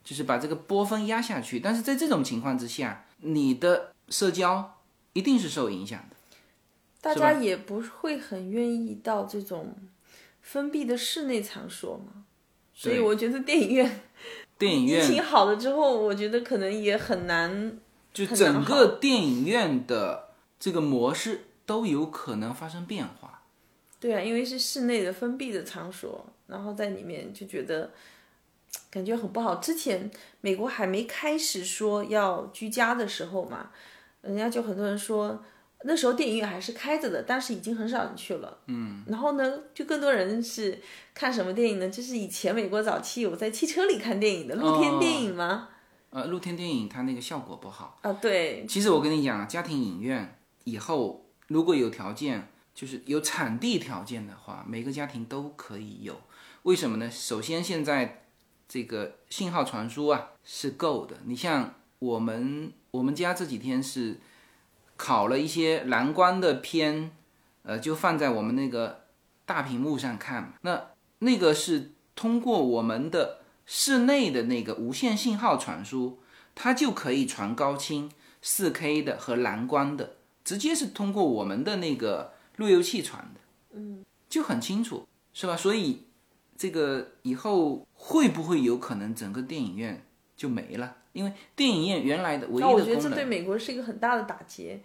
[0.03, 1.59] 就是把这个波峰压下去。
[1.59, 4.77] 但是在这种情况之下，你的社交
[5.13, 6.15] 一定是受影响的，
[7.01, 9.75] 大家也不会很愿意到这种
[10.43, 12.23] 封闭的室内场所嘛。
[12.75, 14.01] 所以我觉得电影院，
[14.59, 17.79] 电影院疫情好了之后，我觉得可能也很难，
[18.13, 20.32] 就整个电影院的
[20.63, 23.41] 这个模式都有可能发生变化。
[23.99, 27.91] 对啊，因为是室内的封闭的场所，然后在里面就觉得
[28.89, 29.55] 感觉很不好。
[29.55, 30.09] 之前
[30.39, 33.71] 美国还没开始说要居家的时候嘛，
[34.21, 35.43] 人家就很多人说
[35.83, 38.59] 那时候电影院还是开着的，但是已经很少人去了。
[38.67, 40.81] 嗯，然后呢，就更多人是
[41.13, 41.89] 看什么电影呢？
[41.89, 45.67] 就是以前美国早期有在汽车里看电影的露天电影吗？
[46.11, 48.13] 呃，露天电影它那个效果不好啊。
[48.13, 52.49] 对，其实我跟你讲，家庭影院以后如果有条件。
[52.75, 56.19] 就是有场地条件的话，每个家庭都可以有。
[56.63, 57.07] 为什么呢？
[57.11, 58.23] 首先，现在
[58.67, 61.17] 这个信号传输啊是够的。
[61.25, 64.19] 你像我们我们家这几天是
[64.97, 67.11] 考了一些蓝光的片，
[67.61, 69.03] 呃，就放在我们那个
[69.45, 70.53] 大屏幕上看。
[70.61, 70.87] 那
[71.19, 76.17] 那个是通过我们的室内的那个无线信号传输，
[76.55, 78.11] 它就可以传高清、
[78.41, 82.33] 四 K 的和蓝光的，直接是通过我们的那个。
[82.57, 83.39] 路由器传的，
[83.71, 85.57] 嗯，就很清楚，是吧？
[85.57, 86.03] 所以
[86.55, 90.05] 这个以后会不会有可能整个电影院
[90.37, 90.97] 就没了？
[91.13, 94.79] 因为电影院原来的唯一的功能，我觉得这对美国是一个很大的打击。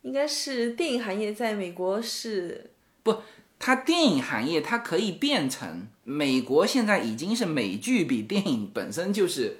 [0.00, 2.70] 应该是电影行业在美国是
[3.02, 3.14] 不
[3.58, 9.58] 它电影行业它可以变成美国现在已经是美剧比电影本身就是，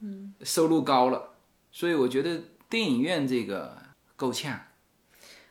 [0.00, 1.34] 嗯，收入高了，
[1.70, 3.80] 所以我觉得电影院这个
[4.16, 4.60] 够呛。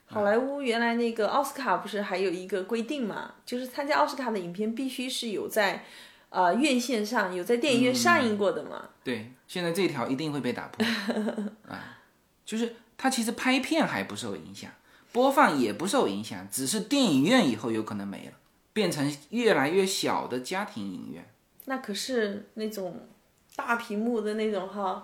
[0.08, 5.84] 好莱坞原来那个奥斯卡不是还有一个规定嘛，就是参加奥斯卡的影片必须是有在
[6.30, 8.90] 呃院线上有在电影院上映过的嘛。
[9.04, 10.86] 对，现在这条一定会被打破
[11.68, 11.98] 啊，
[12.46, 14.72] 就是它其实拍片还不受影响，
[15.12, 18.34] 播放也不受影响，只是电影院以后有可能没了，
[18.74, 21.28] 变成越来越小的家庭影院。
[21.66, 23.08] 那可是那种
[23.56, 25.04] 大屏幕的那种哈，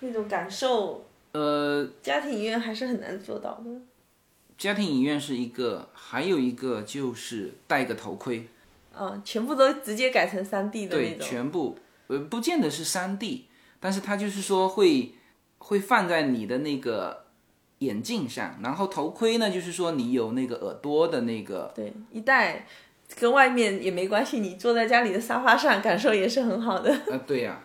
[0.00, 3.70] 那种感受，呃，家庭影院还是很难做到的。
[4.58, 8.46] 家庭影院是一个，还有一个就是戴个头盔，
[8.98, 11.26] 嗯，全部都直接改成三 D 的那对，种。
[11.26, 13.46] 全部呃不见得是三 D，
[13.80, 15.14] 但是它就是说会
[15.58, 17.24] 会放在你的那个
[17.78, 22.66] 眼镜上，然后头盔呢，就是说你有那个耳朵的那个，对，一戴
[23.18, 27.60] 跟外面也没关系，你坐在家里的沙发上，感受也是很好的，呃，对呀、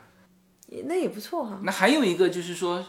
[0.68, 1.60] 也那也不错哈。
[1.64, 2.84] 那还有一个就是说，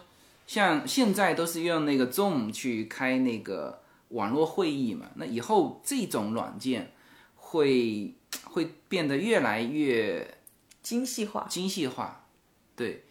[0.46, 3.80] 像现在都是用那个 Zoom 去开那个
[4.11, 6.92] 网络会议嘛，那以后这种软件
[7.36, 10.38] 会 会变得越来越
[10.82, 12.26] 精细化，精细化，
[12.74, 13.04] 对，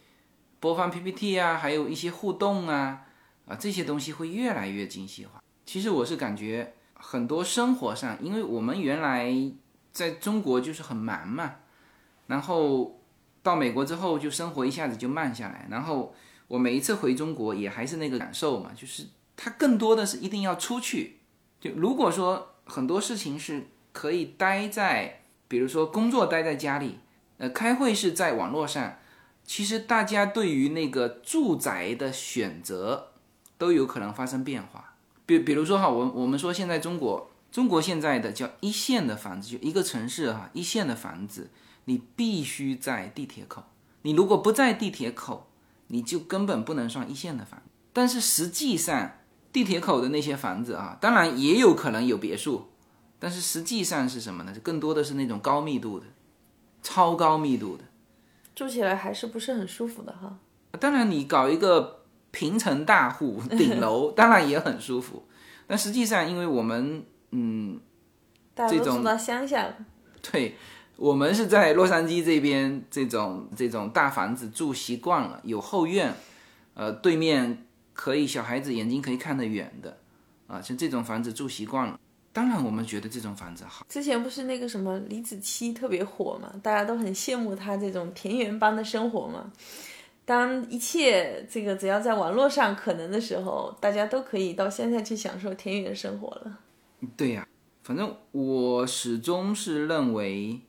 [0.59, 3.05] 播放 PPT 啊，还有一些互动啊，
[3.47, 5.43] 啊这些东西会越来越精细化。
[5.65, 9.31] 其实我是感觉很多生活上，因为我们原来
[9.91, 11.55] 在中国就是很忙嘛，
[12.27, 12.99] 然后
[13.43, 16.15] 到美国之后就生活一下子就慢下来，然后
[16.47, 19.05] 我每一次回中国也还是那个感受嘛，就是
[19.37, 21.19] 它更多的是一定要出去。
[21.61, 26.97] 就如果说很多事情是可以待在，比如说工作待在家里。
[27.39, 28.97] 呃，开会是在网络上，
[29.45, 33.11] 其实大家对于那个住宅的选择
[33.59, 34.95] 都有可能发生变化。
[35.27, 41.51] 比比如说哈，我我们说现在中国中国现在的叫一线的房子，就一个城市哈，一线的房子，
[41.85, 43.63] 你必须在地铁口。
[44.01, 45.45] 你如果不在地铁口，
[45.89, 47.65] 你就根本不能算一线的房子。
[47.93, 49.11] 但是实际上，
[49.57, 52.67] 地铁口的那些房子啊，当然也有可能有别墅，
[53.17, 54.53] 但是实际上是什么呢？
[54.61, 56.05] 更多的是那种高密度的。
[56.83, 57.83] 超高密度的，
[58.53, 60.37] 住起来还是不是很舒服的哈。
[60.79, 65.23] 当然，你搞一个平层大户顶楼， 当然也很舒服。
[65.65, 67.79] 但实际上，因为我们，嗯，
[68.53, 69.75] 大家都住到乡下了，
[70.21, 70.55] 对，
[70.97, 76.13] 我们是在洛杉矶这边这种这种大房子住习惯了，有后院，
[76.75, 77.65] 呃，对面
[77.97, 79.97] 可以小孩子眼睛可以看得远的，
[80.45, 81.99] 啊，像这种房子住习惯了。
[82.31, 83.83] 当然，我们觉得这种房子好。
[83.89, 89.51] 之前不是那个什么李子柒特别火嘛，大家都很羡慕他这种田园般的生活嘛。
[90.23, 96.59] 当一切这个只要在网络上可能的时候，大家都可以到乡下去享受田园生活了。
[97.15, 97.47] 对呀、
[97.81, 100.61] 反正我始终是认为，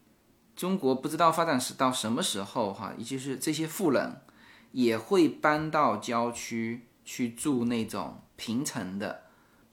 [0.56, 4.16] 中国不知道发展是到什么时候哈，也就是这些富人
[4.72, 9.22] 也会搬到郊区去住那种平层的，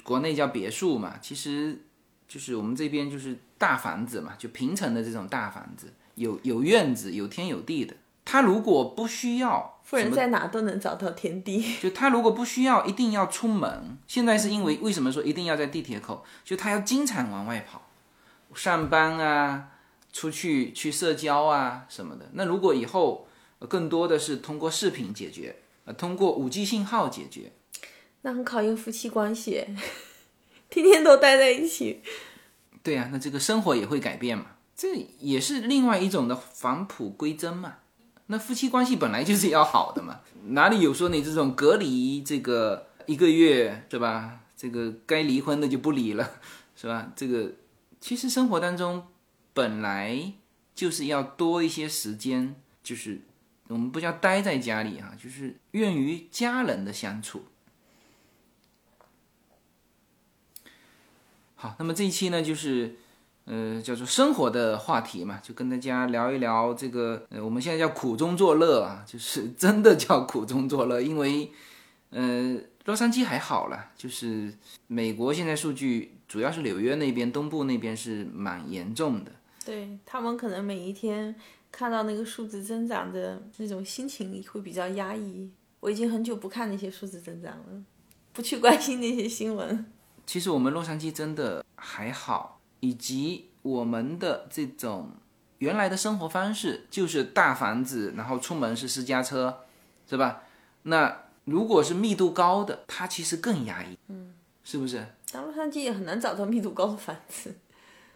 [0.05, 1.81] 国内叫别墅嘛，其实
[2.29, 7.93] 就是我们这边就是大房子嘛，就平层的这种大房子，有有院子，有天有地的。
[8.23, 11.61] 他如果不需要富人在哪都能找到天地。
[11.83, 16.23] 就他如果不需要一定要出门，现在是因为为什么说一定要在地铁口？
[16.45, 17.81] 就他要经常往外跑，
[18.55, 19.71] 上班啊，
[20.13, 22.29] 出去去社交啊什么的。
[22.31, 23.27] 那如果以后
[23.59, 27.53] 呃更多的是通过视频解决，呃，通过五 G 信号解决，
[28.21, 29.65] 那很考验夫妻关系，
[30.69, 32.01] 天天都待在一起。
[32.83, 37.77] 对呀、那这个生活也会改变嘛，这也是另外一种的返璞归真嘛。
[38.27, 44.39] 那夫妻关系本来就是要好的嘛，哪里有说你这种隔离这个一个月是吧？
[44.57, 46.39] 这个该离婚的就不离了，
[46.75, 47.11] 是吧？
[47.15, 47.51] 这个
[47.99, 49.05] 其实生活当中
[49.53, 50.33] 本来
[50.73, 53.21] 就是要多一些时间，就是
[53.67, 57.45] 我们不叫待在家里哈、就是愿与家人的相处。
[61.55, 62.95] 好，那么这一期呢，就是
[63.45, 71.51] 呃叫做生活的话题嘛，就跟大家聊一聊这个，呃，我们现在叫苦中作乐啊，就是 真的叫苦中作乐，因为
[72.11, 74.53] 呃洛杉矶还好了，就是
[74.85, 79.31] 美国现在数据主要是纽约那边东部那边是蛮严重的，
[79.65, 81.33] 对他们可能每一天
[81.75, 85.51] 看到那个数字增长的那种心情会比较压抑。
[85.81, 87.83] 我已经很久不看那些数字增长了，
[88.31, 89.85] 不去关心那些新闻。
[90.25, 95.11] 其实我们洛杉矶真的还好，以及我们的这种
[95.57, 99.65] 原来的生活方式就是大房子，然后出门是私家车，
[100.09, 100.43] 是吧？
[100.83, 104.33] 那如果是密度高的，它其实更压抑，嗯，
[104.63, 105.05] 是不是？
[105.29, 107.53] 但洛杉矶也很难找到密度高的房子。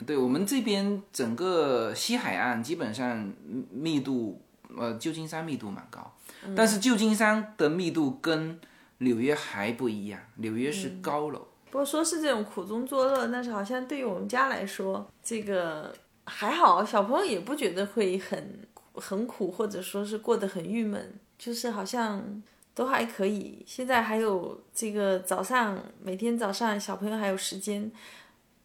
[0.06, 3.32] 对我们这边整个西海岸基本上
[3.72, 4.42] 密度，
[4.78, 6.14] 呃，旧金山密度蛮高，
[6.56, 8.60] 但是旧金山的密度跟
[9.00, 11.48] 纽约还不一样，纽约是高楼。
[11.72, 15.94] 不过说是这种苦中作乐，但是好像对于我们家来说，这个
[16.26, 18.60] 还好，小朋友也不觉得会很
[18.94, 22.42] 很苦，或者说是过得很郁闷，就是好像
[22.74, 23.64] 都还可以。
[23.68, 27.92] 现在还有这个早上，每天早上小朋友还有时间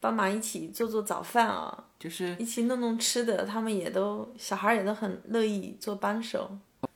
[0.05, 6.51] 帮忙一起做做早饭啊，就是一起弄弄吃的，他们也都小孩也都很乐意做帮手。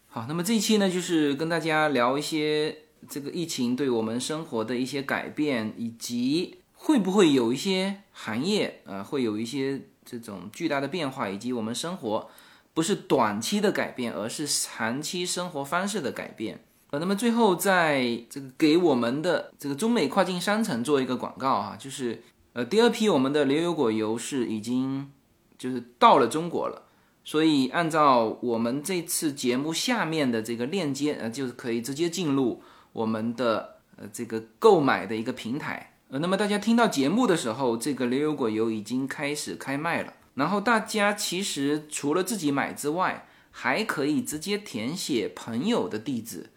[0.09, 2.76] 好，那么这一期呢，就是跟大家聊一些。
[3.09, 12.28] 这个疫情对我们生活的一些改变，以及会不会有一些行业啊，会有一些这种巨大的变化，以及我们生活
[12.74, 16.60] 不是短期的改变，而是长期生活方式的改变。
[16.90, 22.20] 呃，那么最后在这个给我们的这个中美跨境商城做一个广告啊，就是
[22.59, 25.12] 呃第二批我们的牛油果油是已经
[25.56, 26.82] 就是到了中国了，
[27.22, 32.60] 所以按照我们这次节目下面的这个链接，呃，就是可以直接进入。
[32.93, 40.14] 我们的呃这个购买的一个平台，呃，那么大家听到节目的时候，这个牛油果油已经开始开卖了。
[40.35, 46.51] 然后大家其实除了自己买之外，还可以直接填写朋友的地址，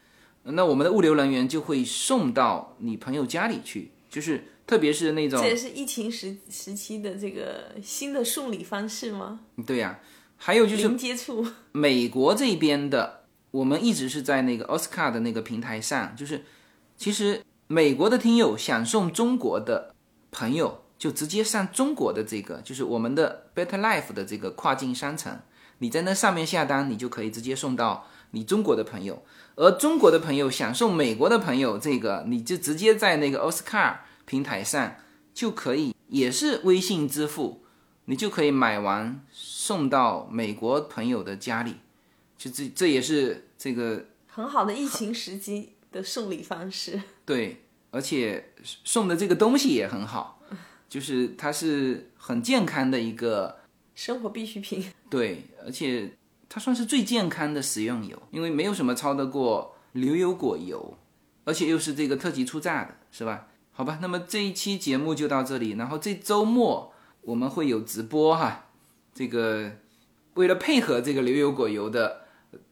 [0.45, 3.91] 那我们的物流人员就会送到你朋友家里去。
[4.09, 9.41] 就是特别是那种，这也是疫情时时期的这个新的送礼方式吗？
[9.68, 9.99] 对呀，
[10.38, 13.26] 还有就是零接触，美国这边的。
[13.52, 16.45] 我们一直是在那个奥斯卡的那个平台上，就是
[16.95, 19.93] 其实美国的听友想送中国的
[20.31, 25.38] 朋友，就直接上中国的这个，就是我们的 Better Life 的这个跨境商城，
[25.80, 29.22] 你在那上面下单，你就可以直接送到你中国的朋友。
[29.57, 34.95] 而中国的朋友想送美国的朋友，这个你就直接在那个奥斯卡平台上
[35.33, 37.65] 就可以，也是微信支付，
[38.05, 41.75] 你就可以买完送到美国朋友的家里。
[42.37, 47.01] 就这这也是这个很好的疫情时机的送礼方式。
[47.25, 50.41] 对，而且送的这个东西也很好，
[50.87, 53.59] 就是它是很健康的一个
[53.95, 54.85] 生活必需品。
[55.09, 56.09] 对，而且
[56.47, 60.97] 它算是最健康的食用油，因为没有什么超得过牛油果油，
[61.43, 63.49] 而且又是这个特级初榨的，是吧？
[63.81, 68.67] 好吧，那么这一期节目就到这里，然后这周末我们会有直播哈，
[69.11, 69.71] 这个
[70.35, 72.21] 为了配合这个牛油果油的。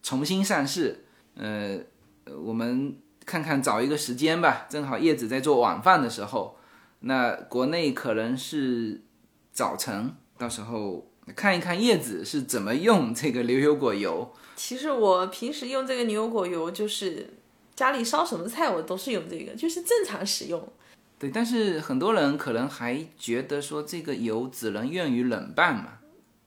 [0.04, 1.80] 重新上市，呃，
[2.40, 2.96] 我们
[3.26, 6.56] 看看找一个时间吧，正好叶子在做晚饭的时候，
[7.00, 9.00] 那国内可能是
[9.52, 14.32] 早晨，到时候看一看叶子是怎么用这个牛油果油。
[14.54, 17.30] 其实我平时用这个牛油果油，就是
[17.74, 20.72] 家里烧什么菜我都是用这个，就是正常使用。
[21.20, 25.98] 对，但是很多人可能还觉得说这个油只能用于冷拌嘛。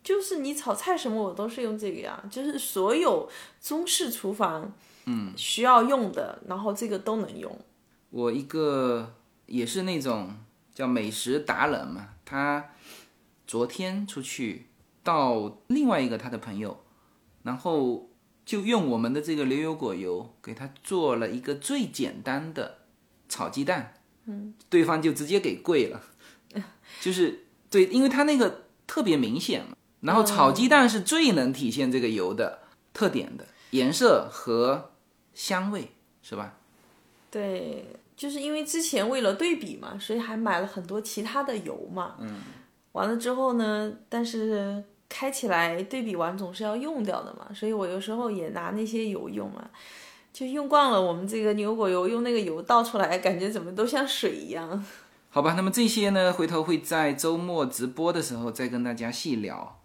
[0.03, 3.29] 就是你炒菜什么我都是用这个呀，就是所有
[3.61, 4.73] 中式厨房，
[5.05, 7.55] 嗯，需要用的，然后这个都能用。
[8.09, 9.13] 我一个
[9.45, 10.33] 也是那种
[10.73, 12.71] 叫美食达人嘛，他
[13.45, 14.65] 昨天出去
[15.03, 16.83] 到另外一个他的朋友，
[17.43, 18.09] 然后
[18.43, 22.79] 就用我们的这个牛油果油给他做了一个最简单的
[23.29, 23.93] 炒鸡蛋，
[24.25, 26.01] 嗯，对方就直接给跪了，
[27.01, 29.75] 就是对，因为他那个特别明显嘛。
[30.01, 32.59] 然后炒鸡蛋是最能体现这个油的
[32.93, 34.91] 特点的颜色和
[35.33, 35.91] 香味，
[36.21, 36.57] 是吧？
[37.31, 37.85] 对，
[38.15, 42.15] 就是因为之前为了对比嘛，所以还买了很多其他的油嘛。
[42.19, 42.41] 嗯。
[42.91, 49.71] 完了之后呢，但是开起来对比完总是要用掉的嘛，所以我有时候也拿那些油用啊，
[50.33, 54.83] 就用惯了我们这个牛果油，用那个油倒出来，感觉怎么都像水一样。
[55.29, 59.79] 好吧，那么这些呢，回头会在周末直播的时候再跟大家细聊。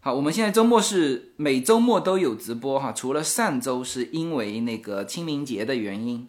[0.00, 6.28] 好，我们现在周末是每周末都有直播哈，除了上周是因为那个清明节的原因，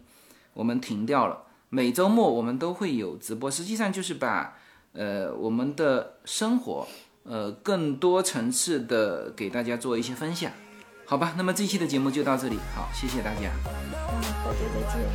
[0.54, 1.42] 我们停掉了。
[1.68, 4.56] 每周末我们都会有直播，实际上就是把
[4.92, 6.88] 呃我们的生活
[7.24, 10.50] 呃更多层次的给大家做一些分享，
[11.08, 11.34] 好吧？
[11.36, 13.42] 那么这期的节目就到这里，好，谢谢大家。
[13.64, 13.70] 嗯，
[14.44, 15.06] 大家再见。